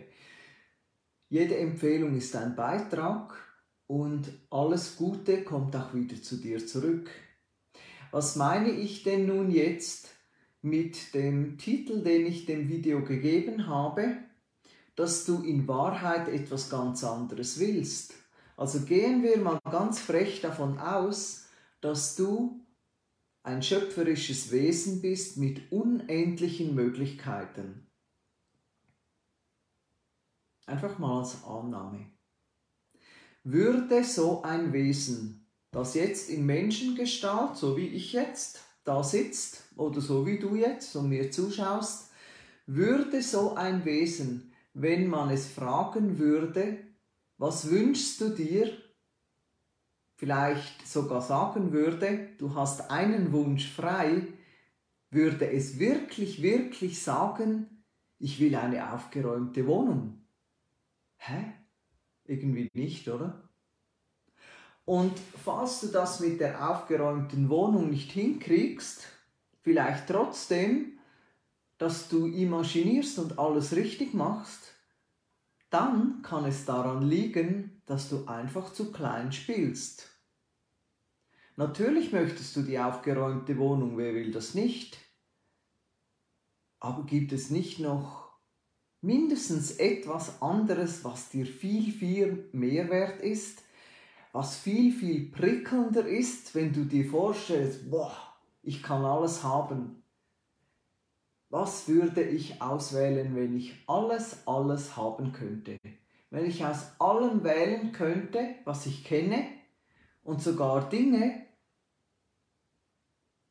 Jede 1.29 1.59
Empfehlung 1.59 2.17
ist 2.17 2.35
ein 2.37 2.57
Beitrag 2.57 3.35
und 3.87 4.33
alles 4.49 4.97
Gute 4.97 5.45
kommt 5.45 5.77
auch 5.77 5.93
wieder 5.93 6.23
zu 6.23 6.37
dir 6.39 6.67
zurück. 6.67 7.11
Was 8.13 8.37
meine 8.37 8.71
ich 8.71 9.03
denn 9.03 9.27
nun 9.27 9.51
jetzt 9.51 10.09
mit 10.63 11.13
dem 11.13 11.59
Titel, 11.59 12.03
den 12.03 12.27
ich 12.27 12.47
dem 12.47 12.69
Video 12.69 13.05
gegeben 13.05 13.67
habe, 13.67 14.17
dass 15.03 15.25
du 15.25 15.43
in 15.43 15.67
Wahrheit 15.67 16.29
etwas 16.29 16.71
ganz 16.71 17.03
anderes 17.03 17.59
willst? 17.59 18.15
Also 18.57 18.83
gehen 18.83 19.25
wir 19.25 19.37
mal 19.39 19.59
ganz 19.69 19.99
frech 19.99 20.41
davon 20.41 20.79
aus, 20.79 21.47
dass 21.81 22.15
du 22.15 22.65
ein 23.43 23.65
schöpferisches 23.65 24.53
Wesen 24.53 25.03
bist 25.03 25.39
mit 25.39 25.73
unendlichen 25.73 26.77
Möglichkeiten. 26.77 27.91
Einfach 30.67 31.01
mal 31.01 31.19
als 31.19 31.43
Annahme. 31.43 32.07
Würde 33.43 34.05
so 34.05 34.43
ein 34.43 34.73
Wesen 34.73 35.49
das 35.73 35.95
jetzt 35.95 36.29
in 36.29 36.47
Menschengestalt, 36.47 37.57
so 37.57 37.77
wie 37.77 37.89
ich 37.89 38.13
jetzt, 38.13 38.61
da 38.85 39.03
sitzt 39.03 39.65
oder 39.77 40.01
so 40.01 40.27
wie 40.27 40.39
du 40.39 40.55
jetzt 40.55 40.95
und 40.95 41.09
mir 41.09 41.31
zuschaust, 41.33 42.11
würde 42.67 43.21
so 43.23 43.55
ein 43.55 43.85
Wesen, 43.85 44.52
wenn 44.75 45.09
man 45.09 45.31
es 45.31 45.49
fragen 45.49 46.19
würde, 46.19 46.79
was 47.39 47.71
wünschst 47.71 48.21
du 48.21 48.31
dir, 48.31 48.71
vielleicht 50.15 50.87
sogar 50.87 51.21
sagen 51.21 51.73
würde, 51.73 52.29
du 52.39 52.55
hast 52.55 52.91
einen 52.91 53.33
Wunsch 53.33 53.69
frei, 53.69 54.29
würde 55.11 55.51
es 55.51 55.79
wirklich, 55.79 56.43
wirklich 56.43 57.03
sagen, 57.03 57.85
ich 58.19 58.39
will 58.39 58.55
eine 58.55 58.93
aufgeräumte 58.93 59.67
Wohnung. 59.67 60.25
Hä? 61.17 61.55
Irgendwie 62.25 62.71
nicht, 62.73 63.09
oder? 63.09 63.49
Und 64.85 65.19
falls 65.45 65.81
du 65.81 65.89
das 65.89 66.21
mit 66.21 66.41
der 66.41 66.71
aufgeräumten 66.71 67.49
Wohnung 67.49 67.91
nicht 67.91 68.13
hinkriegst, 68.13 69.07
vielleicht 69.61 70.09
trotzdem, 70.09 70.99
dass 71.83 72.09
du 72.09 72.27
imaginierst 72.27 73.19
und 73.19 73.41
alles 73.41 73.75
richtig 73.75 74.15
machst, 74.15 74.73
dann 75.69 76.23
kann 76.23 76.45
es 76.45 76.65
daran 76.65 77.03
liegen, 77.03 77.83
dass 77.87 78.09
du 78.09 78.27
einfach 78.27 78.73
zu 78.73 78.93
klein 78.93 79.33
spielst. 79.33 80.09
Natürlich 81.57 82.13
möchtest 82.13 82.55
du 82.55 82.63
die 82.63 82.79
aufgeräumte 82.79 83.59
Wohnung, 83.59 83.99
wer 83.99 84.15
will 84.15 84.31
das 84.31 84.55
nicht? 84.55 84.97
Aber 86.79 87.05
gibt 87.05 87.33
es 87.33 87.51
nicht 87.51 87.81
noch 87.81 88.31
mindestens 89.01 89.73
etwas 89.73 90.41
anderes, 90.41 91.03
was 91.03 91.31
dir 91.31 91.47
viel, 91.47 91.91
viel 91.91 92.49
mehr 92.53 92.91
wert 92.91 93.21
ist, 93.21 93.65
was 94.31 94.57
viel, 94.57 94.93
viel 94.93 95.33
prickelnder 95.33 96.07
ist, 96.07 96.55
wenn 96.55 96.73
du 96.73 96.85
dir 96.85 97.11
vorstellst, 97.11 97.91
boah, 97.91 98.17
ich 98.63 98.85
kann 98.85 99.05
alles 99.05 99.43
haben. 99.43 100.02
Was 101.53 101.87
würde 101.87 102.23
ich 102.23 102.63
auswählen, 102.63 103.37
wenn 103.37 103.55
ich 103.55 103.75
alles, 103.87 104.47
alles 104.47 104.97
haben 104.97 105.35
könnte? 105.35 105.77
Wenn 106.31 106.47
ich 106.47 106.65
aus 106.65 106.99
allem 106.99 107.45
wählen 107.45 107.93
könnte, 107.93 108.55
was 108.65 108.87
ich 108.87 109.05
kenne 109.05 109.45
und 110.23 110.41
sogar 110.41 110.89
Dinge, 110.89 111.45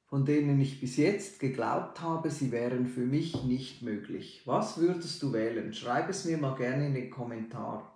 von 0.08 0.26
denen 0.26 0.60
ich 0.60 0.82
bis 0.82 0.98
jetzt 0.98 1.40
geglaubt 1.40 2.02
habe, 2.02 2.32
sie 2.32 2.52
wären 2.52 2.88
für 2.88 3.06
mich 3.06 3.44
nicht 3.44 3.84
möglich. 3.84 4.42
Was 4.46 4.80
würdest 4.80 5.22
du 5.22 5.32
wählen? 5.32 5.72
Schreib 5.72 6.10
es 6.10 6.26
mir 6.26 6.40
mal 6.40 6.56
gerne 6.56 6.88
in 6.88 6.96
den 6.96 7.12
Kommentar. 7.12 7.91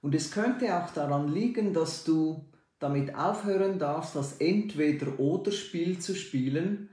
Und 0.00 0.14
es 0.14 0.30
könnte 0.30 0.76
auch 0.76 0.90
daran 0.90 1.28
liegen, 1.28 1.72
dass 1.72 2.04
du 2.04 2.44
damit 2.78 3.14
aufhören 3.14 3.78
darfst, 3.78 4.14
das 4.14 4.34
Entweder-Oder-Spiel 4.34 5.98
zu 5.98 6.14
spielen. 6.14 6.90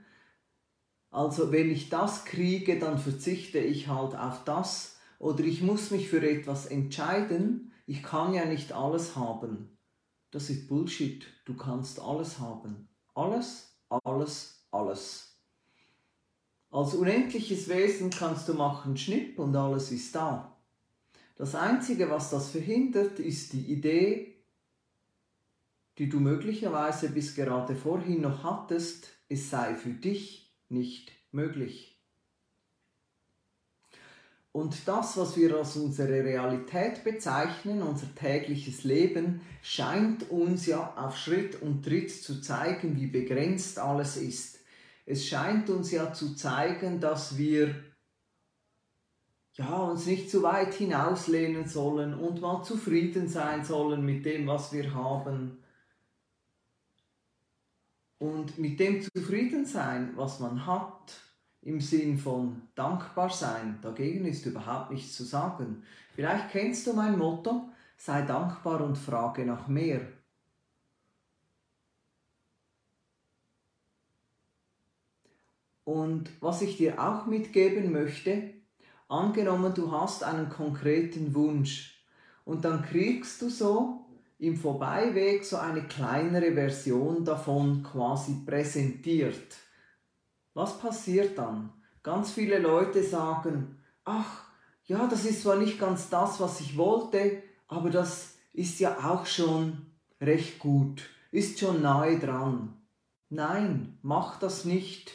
Also 1.10 1.52
wenn 1.52 1.70
ich 1.70 1.88
das 1.88 2.24
kriege, 2.24 2.78
dann 2.78 2.98
verzichte 2.98 3.58
ich 3.58 3.88
halt 3.88 4.16
auf 4.16 4.44
das 4.44 4.96
oder 5.18 5.44
ich 5.44 5.62
muss 5.62 5.90
mich 5.90 6.08
für 6.08 6.28
etwas 6.28 6.66
entscheiden. 6.66 7.72
Ich 7.86 8.02
kann 8.02 8.34
ja 8.34 8.44
nicht 8.44 8.72
alles 8.72 9.16
haben. 9.16 9.78
Das 10.32 10.50
ist 10.50 10.68
Bullshit. 10.68 11.26
Du 11.44 11.54
kannst 11.56 12.00
alles 12.00 12.40
haben. 12.40 12.88
Alles, 13.14 13.78
alles, 13.88 14.66
alles. 14.72 15.38
Als 16.70 16.94
unendliches 16.94 17.68
Wesen 17.68 18.10
kannst 18.10 18.48
du 18.48 18.54
machen 18.54 18.96
Schnipp 18.96 19.38
und 19.38 19.54
alles 19.54 19.92
ist 19.92 20.14
da. 20.14 20.55
Das 21.36 21.54
Einzige, 21.54 22.10
was 22.10 22.30
das 22.30 22.50
verhindert, 22.50 23.18
ist 23.20 23.52
die 23.52 23.70
Idee, 23.72 24.34
die 25.98 26.08
du 26.08 26.18
möglicherweise 26.18 27.10
bis 27.10 27.34
gerade 27.34 27.76
vorhin 27.76 28.22
noch 28.22 28.42
hattest, 28.42 29.08
es 29.28 29.50
sei 29.50 29.74
für 29.74 29.90
dich 29.90 30.54
nicht 30.68 31.12
möglich. 31.32 31.92
Und 34.52 34.88
das, 34.88 35.18
was 35.18 35.36
wir 35.36 35.54
als 35.54 35.76
unsere 35.76 36.24
Realität 36.24 37.04
bezeichnen, 37.04 37.82
unser 37.82 38.14
tägliches 38.14 38.84
Leben, 38.84 39.42
scheint 39.60 40.30
uns 40.30 40.64
ja 40.64 40.94
auf 40.96 41.18
Schritt 41.18 41.60
und 41.60 41.84
Tritt 41.84 42.10
zu 42.10 42.40
zeigen, 42.40 42.98
wie 42.98 43.08
begrenzt 43.08 43.78
alles 43.78 44.16
ist. 44.16 44.60
Es 45.04 45.26
scheint 45.26 45.68
uns 45.68 45.90
ja 45.90 46.14
zu 46.14 46.34
zeigen, 46.34 47.00
dass 47.00 47.36
wir 47.36 47.74
ja, 49.56 49.78
uns 49.78 50.06
nicht 50.06 50.30
zu 50.30 50.42
weit 50.42 50.74
hinauslehnen 50.74 51.66
sollen 51.66 52.14
und 52.14 52.40
mal 52.42 52.62
zufrieden 52.62 53.28
sein 53.28 53.64
sollen 53.64 54.04
mit 54.04 54.24
dem, 54.26 54.46
was 54.46 54.72
wir 54.72 54.94
haben. 54.94 55.58
Und 58.18 58.58
mit 58.58 58.78
dem 58.80 59.02
zufrieden 59.02 59.64
sein, 59.64 60.12
was 60.16 60.40
man 60.40 60.66
hat, 60.66 61.20
im 61.62 61.80
Sinn 61.80 62.18
von 62.18 62.62
dankbar 62.74 63.30
sein, 63.30 63.78
dagegen 63.82 64.26
ist 64.26 64.46
überhaupt 64.46 64.90
nichts 64.90 65.16
zu 65.16 65.24
sagen. 65.24 65.82
Vielleicht 66.14 66.50
kennst 66.50 66.86
du 66.86 66.92
mein 66.92 67.18
Motto, 67.18 67.68
sei 67.96 68.22
dankbar 68.22 68.82
und 68.82 68.96
frage 68.96 69.44
nach 69.44 69.68
mehr. 69.68 70.06
Und 75.84 76.30
was 76.40 76.62
ich 76.62 76.76
dir 76.76 77.00
auch 77.02 77.26
mitgeben 77.26 77.92
möchte, 77.92 78.55
Angenommen, 79.08 79.72
du 79.72 79.92
hast 79.92 80.24
einen 80.24 80.48
konkreten 80.48 81.34
Wunsch 81.34 82.04
und 82.44 82.64
dann 82.64 82.82
kriegst 82.82 83.40
du 83.40 83.48
so 83.48 84.06
im 84.38 84.56
Vorbeiweg 84.56 85.44
so 85.44 85.56
eine 85.56 85.84
kleinere 85.84 86.52
Version 86.52 87.24
davon 87.24 87.84
quasi 87.84 88.42
präsentiert. 88.44 89.56
Was 90.54 90.78
passiert 90.78 91.38
dann? 91.38 91.72
Ganz 92.02 92.32
viele 92.32 92.58
Leute 92.58 93.02
sagen, 93.02 93.78
ach, 94.04 94.44
ja, 94.84 95.06
das 95.06 95.24
ist 95.24 95.42
zwar 95.42 95.56
nicht 95.56 95.78
ganz 95.78 96.08
das, 96.10 96.40
was 96.40 96.60
ich 96.60 96.76
wollte, 96.76 97.42
aber 97.68 97.90
das 97.90 98.36
ist 98.52 98.80
ja 98.80 98.96
auch 99.04 99.26
schon 99.26 99.86
recht 100.20 100.58
gut, 100.58 101.08
ist 101.30 101.58
schon 101.58 101.82
nahe 101.82 102.18
dran. 102.18 102.76
Nein, 103.28 103.98
mach 104.02 104.38
das 104.38 104.64
nicht. 104.64 105.12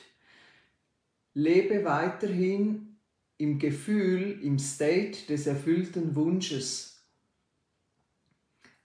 Lebe 1.33 1.85
weiterhin 1.85 2.90
im 3.41 3.57
Gefühl, 3.57 4.39
im 4.43 4.59
State 4.59 5.25
des 5.27 5.47
erfüllten 5.47 6.15
Wunsches. 6.15 7.03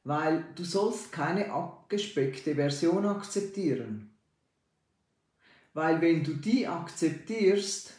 Weil 0.02 0.46
du 0.54 0.64
sollst 0.64 1.12
keine 1.12 1.52
abgespeckte 1.52 2.54
Version 2.54 3.04
akzeptieren. 3.04 4.16
Weil 5.74 6.00
wenn 6.00 6.24
du 6.24 6.32
die 6.32 6.66
akzeptierst, 6.66 7.92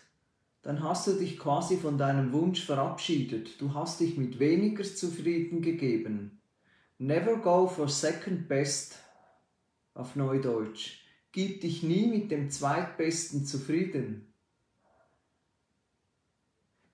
dann 0.63 0.82
hast 0.82 1.06
du 1.06 1.13
dich 1.13 1.38
quasi 1.38 1.78
von 1.78 2.00
deinem 2.00 2.34
Wunsch 2.34 2.65
verabschiedet. 2.65 3.62
Du 3.62 3.76
hast 3.76 4.00
dich 4.00 4.17
mit 4.17 4.39
weniger 4.39 4.84
zufrieden 4.84 5.62
gegeben. 5.62 6.41
Never 6.98 7.38
go 7.38 7.67
for 7.67 7.88
second 7.88 8.48
best 8.48 8.98
auf 9.93 10.15
Neudeutsch. 10.15 11.02
Gib 11.32 11.62
dich 11.62 11.84
nie 11.84 12.08
mit 12.08 12.32
dem 12.32 12.50
zweitbesten 12.50 13.46
zufrieden. 13.46 14.27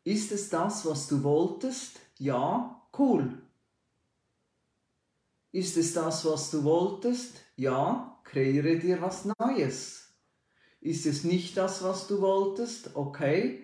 Ist 0.04 0.32
es 0.32 0.50
das, 0.50 0.86
was 0.86 1.08
du 1.08 1.24
wolltest? 1.24 2.00
Ja, 2.18 2.88
cool. 2.98 3.42
Ist 5.52 5.78
es 5.78 5.94
das, 5.94 6.26
was 6.26 6.52
du 6.52 6.64
wolltest? 6.64 7.36
Ja, 7.56 8.20
kreiere 8.24 8.80
dir 8.80 9.02
was 9.02 9.26
Neues. 9.40 10.14
Ist 10.82 11.06
es 11.06 11.24
nicht 11.24 11.56
das, 11.56 11.84
was 11.84 12.08
du 12.08 12.20
wolltest? 12.22 12.96
Okay. 12.96 13.64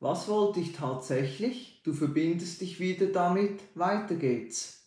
Was 0.00 0.28
wollte 0.28 0.60
ich 0.60 0.72
tatsächlich? 0.72 1.80
Du 1.84 1.94
verbindest 1.94 2.60
dich 2.60 2.80
wieder 2.80 3.06
damit, 3.06 3.60
weiter 3.74 4.16
geht's. 4.16 4.82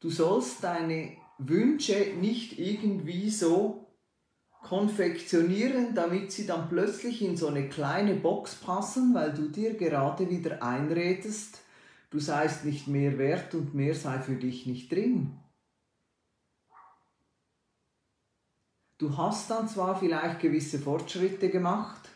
Du 0.00 0.10
sollst 0.10 0.62
deine 0.62 1.16
Wünsche 1.38 2.14
nicht 2.20 2.58
irgendwie 2.58 3.30
so 3.30 3.87
konfektionieren, 4.62 5.94
damit 5.94 6.32
sie 6.32 6.46
dann 6.46 6.68
plötzlich 6.68 7.22
in 7.22 7.36
so 7.36 7.48
eine 7.48 7.68
kleine 7.68 8.14
Box 8.14 8.56
passen, 8.56 9.14
weil 9.14 9.32
du 9.32 9.48
dir 9.48 9.74
gerade 9.74 10.28
wieder 10.28 10.62
einredest, 10.62 11.60
du 12.10 12.18
seist 12.18 12.64
nicht 12.64 12.88
mehr 12.88 13.18
wert 13.18 13.54
und 13.54 13.74
mehr 13.74 13.94
sei 13.94 14.18
für 14.18 14.36
dich 14.36 14.66
nicht 14.66 14.90
drin. 14.92 15.38
Du 18.98 19.16
hast 19.16 19.48
dann 19.50 19.68
zwar 19.68 19.98
vielleicht 19.98 20.40
gewisse 20.40 20.80
Fortschritte 20.80 21.50
gemacht, 21.50 22.08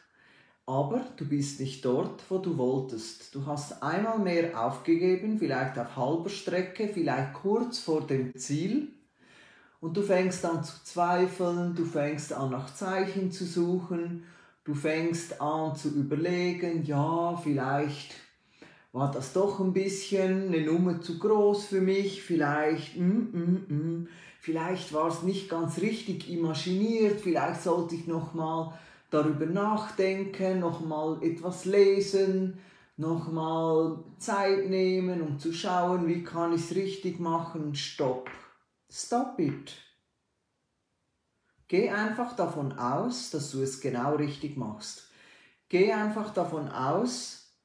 aber 0.66 1.06
du 1.16 1.28
bist 1.28 1.60
nicht 1.60 1.84
dort, 1.84 2.28
wo 2.28 2.38
du 2.38 2.58
wolltest. 2.58 3.34
Du 3.34 3.46
hast 3.46 3.84
einmal 3.84 4.18
mehr 4.18 4.60
aufgegeben, 4.60 5.38
vielleicht 5.38 5.78
auf 5.78 5.96
halber 5.96 6.28
Strecke, 6.28 6.88
vielleicht 6.88 7.34
kurz 7.34 7.78
vor 7.78 8.04
dem 8.04 8.36
Ziel 8.36 8.92
und 9.82 9.96
du 9.96 10.02
fängst 10.02 10.44
an 10.44 10.62
zu 10.62 10.74
zweifeln, 10.84 11.74
du 11.74 11.84
fängst 11.84 12.32
an 12.32 12.52
nach 12.52 12.72
Zeichen 12.72 13.32
zu 13.32 13.44
suchen, 13.44 14.22
du 14.62 14.74
fängst 14.74 15.42
an 15.42 15.74
zu 15.74 15.88
überlegen, 15.88 16.84
ja, 16.84 17.36
vielleicht 17.36 18.14
war 18.92 19.10
das 19.10 19.32
doch 19.32 19.58
ein 19.58 19.72
bisschen 19.72 20.46
eine 20.46 20.64
Nummer 20.64 21.00
zu 21.00 21.18
groß 21.18 21.64
für 21.64 21.80
mich, 21.80 22.22
vielleicht, 22.22 22.96
mm, 22.96 23.02
mm, 23.32 23.64
mm, 23.68 24.08
vielleicht 24.38 24.92
war 24.92 25.08
es 25.08 25.24
nicht 25.24 25.50
ganz 25.50 25.80
richtig 25.80 26.30
imaginiert, 26.30 27.20
vielleicht 27.20 27.62
sollte 27.62 27.96
ich 27.96 28.06
nochmal 28.06 28.72
darüber 29.10 29.46
nachdenken, 29.46 30.60
nochmal 30.60 31.18
etwas 31.22 31.64
lesen, 31.64 32.60
nochmal 32.96 33.98
Zeit 34.18 34.70
nehmen, 34.70 35.22
um 35.22 35.40
zu 35.40 35.52
schauen, 35.52 36.06
wie 36.06 36.22
kann 36.22 36.52
ich 36.52 36.60
es 36.60 36.76
richtig 36.76 37.18
machen, 37.18 37.74
stopp. 37.74 38.30
Stop 38.94 39.38
it. 39.38 39.72
Geh 41.66 41.88
einfach 41.88 42.36
davon 42.36 42.78
aus, 42.78 43.30
dass 43.30 43.50
du 43.50 43.62
es 43.62 43.80
genau 43.80 44.16
richtig 44.16 44.58
machst. 44.58 45.08
Geh 45.70 45.90
einfach 45.92 46.34
davon 46.34 46.68
aus, 46.68 47.56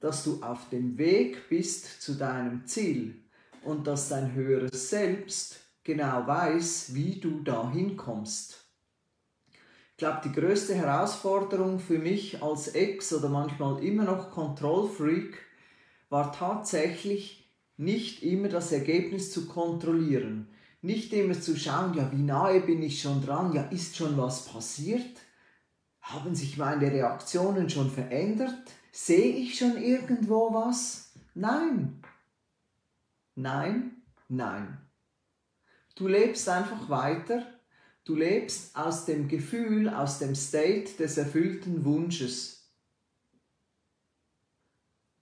dass 0.00 0.24
du 0.24 0.42
auf 0.42 0.70
dem 0.70 0.96
Weg 0.96 1.50
bist 1.50 2.00
zu 2.00 2.14
deinem 2.14 2.66
Ziel 2.66 3.22
und 3.64 3.86
dass 3.86 4.08
dein 4.08 4.32
höheres 4.32 4.88
Selbst 4.88 5.60
genau 5.82 6.26
weiß, 6.26 6.94
wie 6.94 7.20
du 7.20 7.42
dahin 7.42 7.98
kommst. 7.98 8.64
Ich 9.90 9.98
glaube, 9.98 10.22
die 10.24 10.32
größte 10.32 10.74
Herausforderung 10.74 11.78
für 11.78 11.98
mich 11.98 12.42
als 12.42 12.68
Ex 12.68 13.12
oder 13.12 13.28
manchmal 13.28 13.84
immer 13.84 14.04
noch 14.04 14.30
Kontrollfreak 14.30 15.36
war 16.08 16.32
tatsächlich 16.32 17.43
nicht 17.76 18.22
immer 18.22 18.48
das 18.48 18.72
Ergebnis 18.72 19.32
zu 19.32 19.46
kontrollieren, 19.46 20.48
nicht 20.82 21.12
immer 21.12 21.40
zu 21.40 21.56
schauen, 21.56 21.94
ja, 21.94 22.10
wie 22.12 22.22
nahe 22.22 22.60
bin 22.60 22.82
ich 22.82 23.00
schon 23.00 23.24
dran, 23.24 23.52
ja, 23.54 23.62
ist 23.64 23.96
schon 23.96 24.16
was 24.16 24.44
passiert? 24.46 25.18
Haben 26.00 26.34
sich 26.34 26.58
meine 26.58 26.92
Reaktionen 26.92 27.70
schon 27.70 27.90
verändert? 27.90 28.54
Sehe 28.92 29.34
ich 29.36 29.58
schon 29.58 29.82
irgendwo 29.82 30.52
was? 30.52 31.14
Nein. 31.34 32.02
Nein, 33.34 34.02
nein. 34.28 34.78
Du 35.94 36.06
lebst 36.06 36.48
einfach 36.48 36.88
weiter. 36.90 37.46
Du 38.04 38.14
lebst 38.14 38.76
aus 38.76 39.06
dem 39.06 39.28
Gefühl, 39.28 39.88
aus 39.88 40.18
dem 40.18 40.34
State 40.34 40.92
des 40.98 41.16
erfüllten 41.16 41.84
Wunsches. 41.86 42.63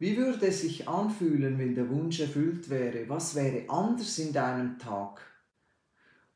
Wie 0.03 0.17
würde 0.17 0.49
es 0.49 0.63
sich 0.63 0.89
anfühlen, 0.89 1.61
wenn 1.61 1.77
der 1.77 1.89
Wunsch 1.89 2.19
erfüllt 2.19 2.69
wäre? 2.69 3.09
Was 3.09 3.37
wäre 3.37 3.71
anders 3.71 4.19
in 4.19 4.33
deinem 4.33 4.77
Tag? 4.81 5.21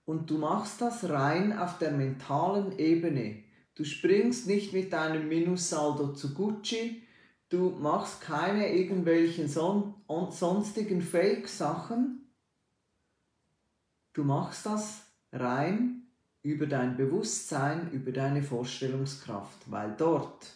Und 0.04 0.30
du 0.30 0.38
machst 0.38 0.80
das 0.80 1.08
rein 1.08 1.52
auf 1.58 1.78
der 1.78 1.90
mentalen 1.90 2.78
Ebene. 2.78 3.42
Du 3.74 3.82
springst 3.82 4.46
nicht 4.46 4.72
mit 4.72 4.92
deinem 4.92 5.28
Minussaldo 5.28 6.12
zu 6.12 6.32
Gucci, 6.32 7.02
du 7.48 7.70
machst 7.70 8.20
keine 8.20 8.72
irgendwelchen 8.72 9.48
son 9.48 9.94
sonstigen 10.30 11.02
Fake-Sachen. 11.02 12.32
Du 14.12 14.22
machst 14.22 14.64
das 14.64 15.06
rein 15.32 16.06
über 16.42 16.68
dein 16.68 16.96
Bewusstsein, 16.96 17.90
über 17.90 18.12
deine 18.12 18.44
Vorstellungskraft, 18.44 19.68
weil 19.68 19.92
dort 19.98 20.52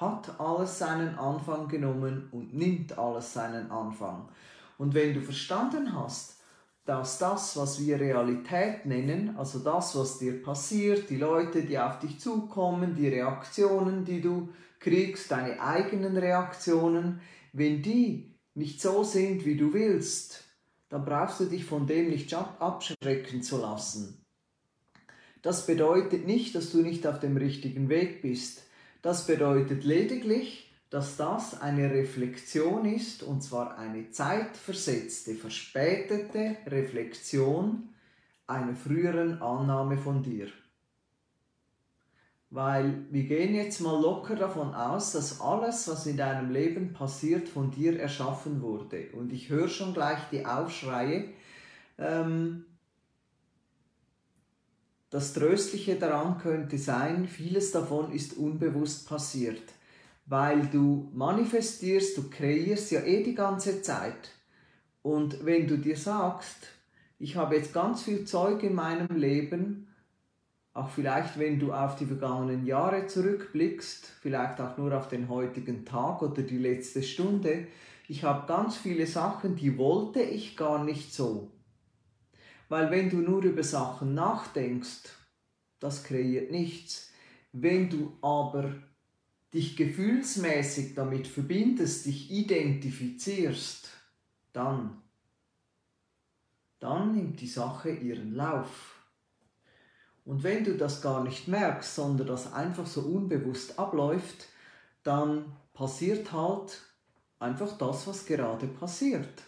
hat 0.00 0.40
alles 0.40 0.78
seinen 0.78 1.18
Anfang 1.18 1.68
genommen 1.68 2.28
und 2.32 2.54
nimmt 2.54 2.98
alles 2.98 3.32
seinen 3.32 3.70
Anfang. 3.70 4.28
Und 4.78 4.94
wenn 4.94 5.14
du 5.14 5.20
verstanden 5.20 5.94
hast, 5.94 6.38
dass 6.84 7.18
das, 7.18 7.56
was 7.56 7.80
wir 7.80 7.98
Realität 7.98 8.84
nennen, 8.84 9.36
also 9.38 9.60
das, 9.60 9.96
was 9.96 10.18
dir 10.18 10.42
passiert, 10.42 11.08
die 11.08 11.16
Leute, 11.16 11.62
die 11.62 11.78
auf 11.78 11.98
dich 11.98 12.20
zukommen, 12.20 12.94
die 12.94 13.08
Reaktionen, 13.08 14.04
die 14.04 14.20
du 14.20 14.50
kriegst, 14.80 15.30
deine 15.30 15.60
eigenen 15.60 16.16
Reaktionen, 16.16 17.20
wenn 17.52 17.82
die 17.82 18.34
nicht 18.54 18.82
so 18.82 19.02
sind, 19.02 19.46
wie 19.46 19.56
du 19.56 19.72
willst, 19.72 20.44
dann 20.90 21.04
brauchst 21.04 21.40
du 21.40 21.46
dich 21.46 21.64
von 21.64 21.86
dem 21.86 22.10
nicht 22.10 22.34
abschrecken 22.34 23.42
zu 23.42 23.58
lassen. 23.58 24.24
Das 25.40 25.66
bedeutet 25.66 26.26
nicht, 26.26 26.54
dass 26.54 26.70
du 26.70 26.82
nicht 26.82 27.06
auf 27.06 27.18
dem 27.18 27.36
richtigen 27.36 27.88
Weg 27.88 28.22
bist. 28.22 28.63
Das 29.04 29.26
bedeutet 29.26 29.84
lediglich, 29.84 30.72
dass 30.88 31.18
das 31.18 31.60
eine 31.60 31.90
Reflexion 31.90 32.86
ist, 32.86 33.22
und 33.22 33.42
zwar 33.42 33.76
eine 33.76 34.10
zeitversetzte, 34.10 35.34
verspätete 35.34 36.56
Reflexion 36.66 37.90
einer 38.46 38.74
früheren 38.74 39.42
Annahme 39.42 39.98
von 39.98 40.22
dir. 40.22 40.46
Weil 42.48 43.04
wir 43.10 43.24
gehen 43.24 43.54
jetzt 43.54 43.82
mal 43.82 44.00
locker 44.00 44.36
davon 44.36 44.74
aus, 44.74 45.12
dass 45.12 45.38
alles, 45.38 45.86
was 45.86 46.06
in 46.06 46.16
deinem 46.16 46.50
Leben 46.50 46.94
passiert, 46.94 47.46
von 47.46 47.70
dir 47.70 48.00
erschaffen 48.00 48.62
wurde. 48.62 49.10
Und 49.12 49.34
ich 49.34 49.50
höre 49.50 49.68
schon 49.68 49.92
gleich 49.92 50.20
die 50.32 50.46
Aufschreie. 50.46 51.28
Ähm, 51.98 52.64
das 55.14 55.32
Tröstliche 55.32 55.94
daran 55.94 56.38
könnte 56.38 56.76
sein, 56.76 57.28
vieles 57.28 57.70
davon 57.70 58.10
ist 58.10 58.36
unbewusst 58.36 59.08
passiert, 59.08 59.62
weil 60.26 60.66
du 60.66 61.08
manifestierst, 61.14 62.18
du 62.18 62.30
kreierst 62.30 62.90
ja 62.90 63.00
eh 63.02 63.22
die 63.22 63.36
ganze 63.36 63.80
Zeit. 63.80 64.32
Und 65.02 65.44
wenn 65.46 65.68
du 65.68 65.78
dir 65.78 65.96
sagst, 65.96 66.66
ich 67.20 67.36
habe 67.36 67.54
jetzt 67.54 67.72
ganz 67.72 68.02
viel 68.02 68.24
Zeug 68.24 68.64
in 68.64 68.74
meinem 68.74 69.16
Leben, 69.16 69.86
auch 70.72 70.88
vielleicht 70.88 71.38
wenn 71.38 71.60
du 71.60 71.72
auf 71.72 71.94
die 71.94 72.06
vergangenen 72.06 72.66
Jahre 72.66 73.06
zurückblickst, 73.06 74.14
vielleicht 74.20 74.60
auch 74.60 74.76
nur 74.78 74.98
auf 74.98 75.06
den 75.06 75.28
heutigen 75.28 75.84
Tag 75.84 76.22
oder 76.22 76.42
die 76.42 76.58
letzte 76.58 77.04
Stunde, 77.04 77.68
ich 78.08 78.24
habe 78.24 78.48
ganz 78.48 78.76
viele 78.76 79.06
Sachen, 79.06 79.54
die 79.54 79.78
wollte 79.78 80.22
ich 80.22 80.56
gar 80.56 80.82
nicht 80.82 81.14
so. 81.14 81.52
Weil 82.68 82.90
wenn 82.90 83.10
du 83.10 83.18
nur 83.18 83.42
über 83.42 83.62
Sachen 83.62 84.14
nachdenkst, 84.14 85.10
das 85.80 86.04
kreiert 86.04 86.50
nichts. 86.50 87.10
Wenn 87.52 87.90
du 87.90 88.16
aber 88.22 88.74
dich 89.52 89.76
gefühlsmäßig 89.76 90.94
damit 90.94 91.26
verbindest, 91.26 92.06
dich 92.06 92.30
identifizierst, 92.30 93.88
dann, 94.52 95.02
dann 96.80 97.14
nimmt 97.14 97.40
die 97.40 97.46
Sache 97.46 97.90
ihren 97.90 98.34
Lauf. 98.34 98.94
Und 100.24 100.42
wenn 100.42 100.64
du 100.64 100.76
das 100.76 101.02
gar 101.02 101.22
nicht 101.22 101.48
merkst, 101.48 101.94
sondern 101.94 102.26
das 102.26 102.52
einfach 102.52 102.86
so 102.86 103.02
unbewusst 103.02 103.78
abläuft, 103.78 104.48
dann 105.02 105.44
passiert 105.74 106.32
halt 106.32 106.80
einfach 107.38 107.76
das, 107.76 108.06
was 108.06 108.24
gerade 108.24 108.66
passiert. 108.66 109.42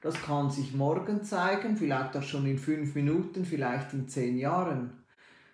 Das 0.00 0.14
kann 0.22 0.50
sich 0.50 0.74
morgen 0.74 1.24
zeigen, 1.24 1.76
vielleicht 1.76 2.16
auch 2.16 2.22
schon 2.22 2.46
in 2.46 2.58
fünf 2.58 2.94
Minuten, 2.94 3.44
vielleicht 3.44 3.92
in 3.92 4.08
zehn 4.08 4.38
Jahren. 4.38 5.02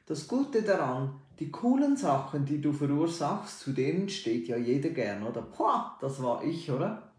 Das 0.06 0.28
Gute 0.28 0.62
daran, 0.62 1.20
die 1.38 1.50
coolen 1.50 1.96
Sachen, 1.96 2.44
die 2.44 2.60
du 2.60 2.72
verursachst, 2.72 3.60
zu 3.60 3.72
denen 3.72 4.08
steht 4.08 4.46
ja 4.48 4.56
jeder 4.56 4.90
gern, 4.90 5.22
oder? 5.22 5.42
Boah, 5.42 5.96
das 6.00 6.22
war 6.22 6.44
ich, 6.44 6.70
oder? 6.70 7.10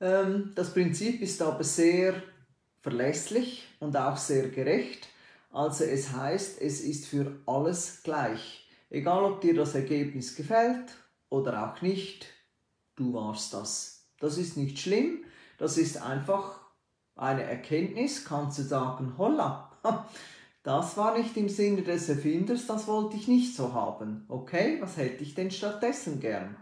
Ähm, 0.00 0.52
das 0.54 0.72
Prinzip 0.72 1.22
ist 1.22 1.40
aber 1.40 1.64
sehr 1.64 2.22
verlässlich 2.80 3.66
und 3.80 3.96
auch 3.96 4.16
sehr 4.16 4.48
gerecht. 4.50 5.08
Also 5.50 5.84
es 5.84 6.12
heißt, 6.12 6.60
es 6.60 6.82
ist 6.82 7.06
für 7.06 7.40
alles 7.46 8.02
gleich. 8.02 8.68
Egal 8.90 9.24
ob 9.24 9.40
dir 9.40 9.54
das 9.54 9.74
Ergebnis 9.74 10.36
gefällt 10.36 10.94
oder 11.30 11.70
auch 11.70 11.82
nicht, 11.82 12.26
du 12.96 13.14
warst 13.14 13.54
das. 13.54 14.06
Das 14.20 14.38
ist 14.38 14.56
nicht 14.56 14.78
schlimm, 14.78 15.24
das 15.58 15.76
ist 15.76 16.00
einfach 16.00 16.60
eine 17.14 17.42
Erkenntnis, 17.42 18.24
kannst 18.24 18.58
du 18.58 18.62
sagen, 18.62 19.14
holla, 19.18 19.70
das 20.62 20.96
war 20.96 21.18
nicht 21.18 21.36
im 21.36 21.48
Sinne 21.48 21.82
des 21.82 22.08
Erfinders, 22.08 22.66
das 22.66 22.86
wollte 22.86 23.16
ich 23.16 23.28
nicht 23.28 23.54
so 23.54 23.74
haben. 23.74 24.24
Okay, 24.28 24.78
was 24.80 24.96
hätte 24.96 25.22
ich 25.22 25.34
denn 25.34 25.50
stattdessen 25.50 26.20
gern? 26.20 26.56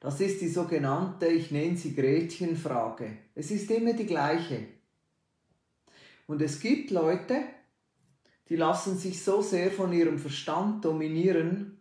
Das 0.00 0.20
ist 0.20 0.40
die 0.40 0.48
sogenannte, 0.48 1.26
ich 1.26 1.50
nenne 1.50 1.76
sie 1.76 1.94
Gretchenfrage. 1.94 3.16
Es 3.34 3.50
ist 3.50 3.70
immer 3.70 3.94
die 3.94 4.06
gleiche. 4.06 4.68
Und 6.28 6.40
es 6.42 6.60
gibt 6.60 6.90
Leute, 6.90 7.42
die 8.48 8.56
lassen 8.56 8.96
sich 8.96 9.24
so 9.24 9.42
sehr 9.42 9.70
von 9.70 9.92
ihrem 9.92 10.18
Verstand 10.18 10.84
dominieren, 10.84 11.78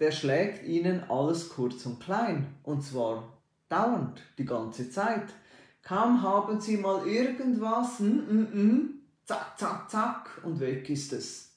der 0.00 0.10
schlägt 0.10 0.64
ihnen 0.64 1.04
alles 1.08 1.50
kurz 1.50 1.86
und 1.86 2.00
klein. 2.00 2.56
Und 2.64 2.82
zwar 2.82 3.33
Dauernd, 3.74 4.22
die 4.38 4.44
ganze 4.44 4.88
Zeit. 4.88 5.24
Kaum 5.82 6.22
haben 6.22 6.60
sie 6.60 6.76
mal 6.76 7.08
irgendwas, 7.08 7.98
mm, 7.98 8.06
mm, 8.06 8.48
mm, 8.52 8.88
zack, 9.24 9.58
zack, 9.58 9.90
zack, 9.90 10.40
und 10.44 10.60
weg 10.60 10.88
ist 10.88 11.12
es. 11.12 11.50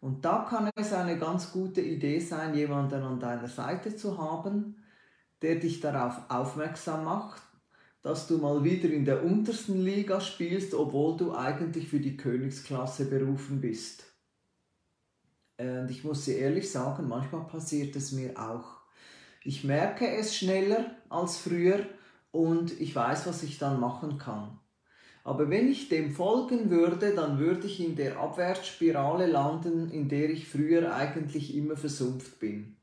Und 0.00 0.24
da 0.24 0.46
kann 0.48 0.70
es 0.74 0.94
eine 0.94 1.18
ganz 1.18 1.52
gute 1.52 1.82
Idee 1.82 2.18
sein, 2.18 2.54
jemanden 2.54 3.02
an 3.02 3.20
deiner 3.20 3.48
Seite 3.48 3.94
zu 3.94 4.16
haben, 4.16 4.76
der 5.42 5.56
dich 5.56 5.80
darauf 5.80 6.30
aufmerksam 6.30 7.04
macht, 7.04 7.42
dass 8.00 8.26
du 8.26 8.38
mal 8.38 8.64
wieder 8.64 8.88
in 8.88 9.04
der 9.04 9.22
untersten 9.22 9.84
Liga 9.84 10.18
spielst, 10.22 10.72
obwohl 10.72 11.18
du 11.18 11.34
eigentlich 11.34 11.88
für 11.88 12.00
die 12.00 12.16
Königsklasse 12.16 13.04
berufen 13.04 13.60
bist. 13.60 14.04
Und 15.58 15.90
ich 15.90 16.04
muss 16.04 16.24
dir 16.24 16.38
ehrlich 16.38 16.70
sagen, 16.70 17.06
manchmal 17.06 17.46
passiert 17.46 17.94
es 17.96 18.12
mir 18.12 18.38
auch. 18.38 18.75
Ich 19.46 19.62
merke 19.62 20.08
es 20.08 20.34
schneller 20.34 20.96
als 21.08 21.36
früher 21.38 21.86
und 22.32 22.80
ich 22.80 22.96
weiß, 22.96 23.28
was 23.28 23.44
ich 23.44 23.58
dann 23.58 23.78
machen 23.78 24.18
kann. 24.18 24.58
Aber 25.22 25.48
wenn 25.50 25.70
ich 25.70 25.88
dem 25.88 26.10
folgen 26.10 26.68
würde, 26.68 27.14
dann 27.14 27.38
würde 27.38 27.68
ich 27.68 27.78
in 27.78 27.94
der 27.94 28.18
Abwärtsspirale 28.18 29.26
landen, 29.26 29.88
in 29.92 30.08
der 30.08 30.30
ich 30.30 30.48
früher 30.48 30.92
eigentlich 30.92 31.54
immer 31.54 31.76
versumpft 31.76 32.40
bin. 32.40 32.76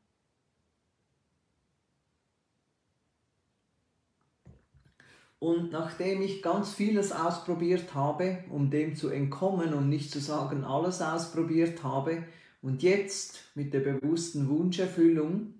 Und 5.39 5.73
nachdem 5.73 6.21
ich 6.21 6.41
ganz 6.41 6.71
vieles 6.71 7.11
ausprobiert 7.11 7.93
habe, 7.93 8.45
um 8.49 8.69
dem 8.69 8.95
zu 8.95 9.09
entkommen 9.09 9.73
und 9.73 9.89
nicht 9.89 10.11
zu 10.11 10.21
sagen, 10.21 10.63
alles 10.63 11.01
ausprobiert 11.01 11.83
habe, 11.83 12.23
und 12.61 12.81
jetzt 12.81 13.51
mit 13.53 13.73
der 13.73 13.81
bewussten 13.81 14.47
Wunscherfüllung 14.47 15.55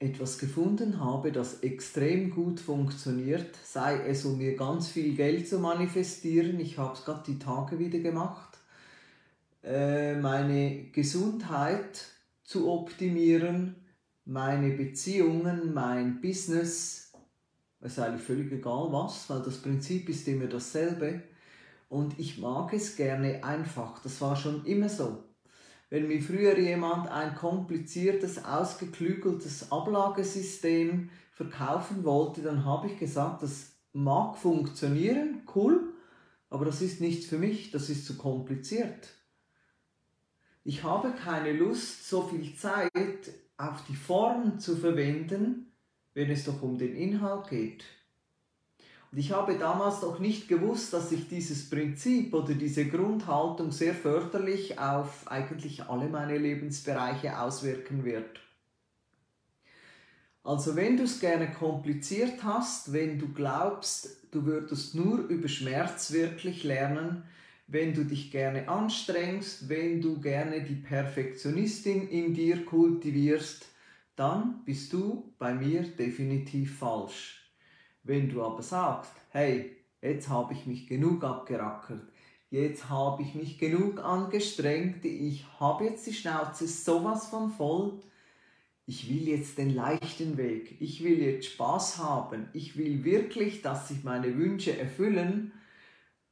etwas 0.00 0.38
gefunden 0.38 0.98
habe, 0.98 1.30
das 1.30 1.60
extrem 1.60 2.30
gut 2.30 2.58
funktioniert, 2.58 3.54
sei 3.62 4.00
es 4.06 4.24
um 4.24 4.38
mir 4.38 4.56
ganz 4.56 4.88
viel 4.88 5.14
Geld 5.14 5.46
zu 5.46 5.58
manifestieren, 5.58 6.58
ich 6.58 6.78
habe 6.78 6.94
es 6.94 7.04
gerade 7.04 7.22
die 7.26 7.38
Tage 7.38 7.78
wieder 7.78 7.98
gemacht, 7.98 8.58
äh, 9.62 10.14
meine 10.14 10.84
Gesundheit 10.90 12.06
zu 12.42 12.70
optimieren, 12.70 13.76
meine 14.24 14.70
Beziehungen, 14.70 15.74
mein 15.74 16.22
Business, 16.22 17.12
es 17.82 17.98
eigentlich 17.98 18.22
völlig 18.22 18.50
egal 18.52 18.88
was, 18.90 19.28
weil 19.28 19.42
das 19.42 19.58
Prinzip 19.58 20.08
ist 20.08 20.26
immer 20.28 20.46
dasselbe. 20.46 21.22
Und 21.88 22.18
ich 22.18 22.38
mag 22.38 22.72
es 22.72 22.96
gerne 22.96 23.42
einfach, 23.44 24.00
das 24.02 24.20
war 24.20 24.36
schon 24.36 24.64
immer 24.64 24.88
so. 24.88 25.24
Wenn 25.90 26.06
mir 26.06 26.22
früher 26.22 26.56
jemand 26.56 27.08
ein 27.08 27.34
kompliziertes, 27.34 28.44
ausgeklügeltes 28.44 29.72
Ablagesystem 29.72 31.10
verkaufen 31.32 32.04
wollte, 32.04 32.42
dann 32.42 32.64
habe 32.64 32.86
ich 32.86 32.98
gesagt, 32.98 33.42
das 33.42 33.72
mag 33.92 34.36
funktionieren, 34.36 35.42
cool, 35.56 35.92
aber 36.48 36.64
das 36.64 36.80
ist 36.80 37.00
nichts 37.00 37.26
für 37.26 37.38
mich, 37.38 37.72
das 37.72 37.90
ist 37.90 38.06
zu 38.06 38.16
kompliziert. 38.16 39.08
Ich 40.62 40.84
habe 40.84 41.12
keine 41.12 41.52
Lust, 41.52 42.08
so 42.08 42.22
viel 42.22 42.54
Zeit 42.54 42.92
auf 43.56 43.84
die 43.88 43.96
Form 43.96 44.60
zu 44.60 44.76
verwenden, 44.76 45.72
wenn 46.14 46.30
es 46.30 46.44
doch 46.44 46.62
um 46.62 46.78
den 46.78 46.94
Inhalt 46.94 47.48
geht. 47.48 47.84
Und 49.12 49.18
ich 49.18 49.32
habe 49.32 49.58
damals 49.58 50.02
noch 50.02 50.20
nicht 50.20 50.46
gewusst, 50.46 50.92
dass 50.92 51.10
sich 51.10 51.28
dieses 51.28 51.68
Prinzip 51.68 52.32
oder 52.32 52.54
diese 52.54 52.86
Grundhaltung 52.86 53.72
sehr 53.72 53.94
förderlich 53.94 54.78
auf 54.78 55.26
eigentlich 55.26 55.84
alle 55.88 56.08
meine 56.08 56.38
Lebensbereiche 56.38 57.40
auswirken 57.40 58.04
wird. 58.04 58.40
Also 60.44 60.76
wenn 60.76 60.96
du 60.96 61.02
es 61.02 61.20
gerne 61.20 61.50
kompliziert 61.50 62.44
hast, 62.44 62.92
wenn 62.92 63.18
du 63.18 63.32
glaubst, 63.32 64.16
du 64.30 64.46
würdest 64.46 64.94
nur 64.94 65.18
über 65.18 65.48
Schmerz 65.48 66.12
wirklich 66.12 66.62
lernen, 66.62 67.24
wenn 67.66 67.94
du 67.94 68.04
dich 68.04 68.30
gerne 68.30 68.68
anstrengst, 68.68 69.68
wenn 69.68 70.00
du 70.00 70.20
gerne 70.20 70.62
die 70.62 70.76
Perfektionistin 70.76 72.08
in 72.08 72.34
dir 72.34 72.64
kultivierst, 72.64 73.66
dann 74.16 74.64
bist 74.64 74.92
du 74.92 75.32
bei 75.38 75.54
mir 75.54 75.82
definitiv 75.82 76.78
falsch. 76.78 77.39
Wenn 78.02 78.28
du 78.28 78.42
aber 78.42 78.62
sagst, 78.62 79.12
hey, 79.30 79.76
jetzt 80.00 80.28
habe 80.28 80.54
ich 80.54 80.66
mich 80.66 80.86
genug 80.86 81.22
abgerackert, 81.24 82.02
jetzt 82.50 82.88
habe 82.88 83.22
ich 83.22 83.34
mich 83.34 83.58
genug 83.58 84.02
angestrengt, 84.02 85.04
ich 85.04 85.46
habe 85.58 85.84
jetzt 85.84 86.06
die 86.06 86.14
Schnauze 86.14 86.66
sowas 86.66 87.28
von 87.28 87.50
voll, 87.50 88.00
ich 88.86 89.08
will 89.08 89.28
jetzt 89.28 89.58
den 89.58 89.74
leichten 89.74 90.36
Weg, 90.36 90.80
ich 90.80 91.04
will 91.04 91.20
jetzt 91.20 91.46
Spaß 91.46 91.98
haben, 91.98 92.48
ich 92.54 92.76
will 92.76 93.04
wirklich, 93.04 93.62
dass 93.62 93.88
sich 93.88 94.02
meine 94.02 94.36
Wünsche 94.36 94.76
erfüllen 94.76 95.52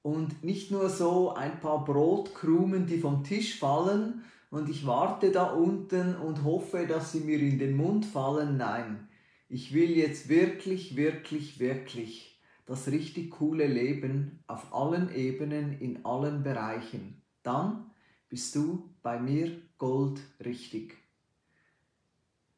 und 0.03 0.43
nicht 0.43 0.71
nur 0.71 0.89
so 0.89 1.35
ein 1.35 1.61
paar 1.61 1.85
Brotkrumen, 1.85 2.87
die 2.87 2.99
vom 2.99 3.25
Tisch 3.25 3.59
fallen 3.59 4.25
und 4.51 4.69
ich 4.71 4.87
warte 4.87 5.31
da 5.31 5.53
unten 5.53 6.17
und 6.17 6.45
hoffe, 6.45 6.87
dass 6.87 7.13
sie 7.13 7.21
mir 7.21 7.39
in 7.39 7.59
den 7.59 7.77
Mund 7.77 8.07
fallen. 8.07 8.57
Nein, 8.57 9.08
ich 9.49 9.73
will 9.73 9.97
jetzt 9.97 10.29
wirklich, 10.29 10.97
wirklich, 10.97 11.59
wirklich 11.59 12.41
das 12.67 12.89
richtig 12.89 13.31
coole 13.31 13.67
Leben 13.67 14.43
auf 14.47 14.75
allen 14.75 15.15
Ebenen, 15.15 15.81
in 15.81 16.05
allen 16.05 16.43
Bereichen. 16.43 17.23
Dann 17.43 17.91
bist 18.29 18.55
du 18.55 18.91
bei 19.03 19.19
mir 19.19 19.57
Gold 19.79 20.21
richtig. 20.45 20.97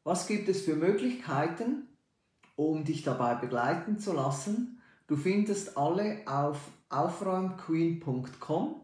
Was 0.02 0.26
gibt 0.26 0.48
es 0.48 0.62
für 0.62 0.74
Möglichkeiten, 0.74 1.86
um 2.56 2.84
dich 2.84 3.04
dabei 3.04 3.36
begleiten 3.36 4.00
zu 4.00 4.12
lassen? 4.12 4.80
Du 5.06 5.16
findest 5.16 5.76
alle 5.76 6.22
auf 6.26 6.58
aufräumqueen.com. 6.88 8.80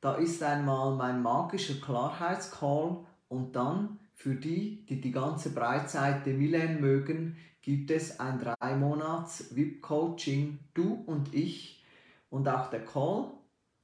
Da 0.00 0.14
ist 0.14 0.42
einmal 0.42 0.94
mein 0.94 1.22
magischer 1.22 1.80
Klarheitscall 1.80 3.04
und 3.28 3.56
dann 3.56 3.98
für 4.14 4.34
die, 4.34 4.84
die 4.86 5.00
die 5.00 5.12
ganze 5.12 5.50
Breitseite 5.50 6.30
Milen 6.30 6.80
mögen, 6.80 7.36
gibt 7.62 7.90
es 7.90 8.20
ein 8.20 8.38
3 8.38 8.76
Monats 8.76 9.54
VIP 9.54 9.82
Coaching 9.82 10.58
Du 10.72 11.02
und 11.06 11.34
ich 11.34 11.84
und 12.30 12.48
auch 12.48 12.70
der 12.70 12.84
Call, 12.84 13.32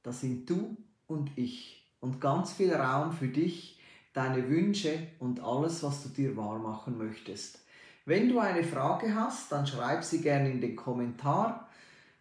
das 0.03 0.21
sind 0.21 0.49
du 0.49 0.77
und 1.07 1.31
ich 1.35 1.91
und 1.99 2.21
ganz 2.21 2.53
viel 2.53 2.73
Raum 2.73 3.11
für 3.11 3.27
dich 3.27 3.79
deine 4.13 4.49
Wünsche 4.49 5.07
und 5.19 5.41
alles, 5.41 5.83
was 5.83 6.03
du 6.03 6.09
dir 6.09 6.35
wahr 6.35 6.59
machen 6.59 6.97
möchtest. 6.97 7.59
Wenn 8.05 8.29
du 8.29 8.39
eine 8.39 8.63
Frage 8.63 9.13
hast, 9.15 9.51
dann 9.51 9.67
schreib 9.67 10.03
sie 10.03 10.21
gerne 10.21 10.49
in 10.49 10.59
den 10.59 10.75
Kommentar. 10.75 11.69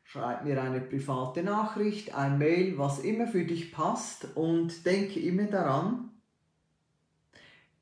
Schreib 0.05 0.45
mir 0.45 0.61
eine 0.61 0.81
private 0.81 1.43
Nachricht, 1.43 2.15
ein 2.15 2.39
Mail, 2.39 2.77
was 2.79 2.99
immer 2.99 3.27
für 3.27 3.45
dich 3.45 3.73
passt 3.73 4.37
und 4.37 4.85
denke 4.85 5.21
immer 5.21 5.45
daran, 5.45 6.10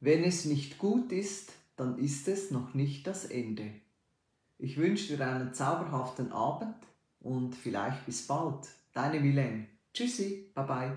wenn 0.01 0.25
es 0.25 0.45
nicht 0.45 0.79
gut 0.79 1.13
ist, 1.13 1.53
dann 1.77 1.99
ist 1.99 2.29
es 2.29 2.51
noch 2.51 2.75
nicht 2.75 3.07
das 3.07 3.25
Ende. 3.25 3.71
Ich 4.59 4.77
wünsche 4.77 5.17
dir 5.17 5.27
einen 5.27 5.55
zauberhaften 5.55 6.33
Abend 6.33 6.77
und 7.21 7.55
vielleicht 7.55 8.05
bis 8.07 8.27
bald. 8.27 8.69
Deine 8.93 9.21
Milene. 9.21 9.67
Tschüssi, 9.95 10.51
bye 10.55 10.65
bye. 10.65 10.97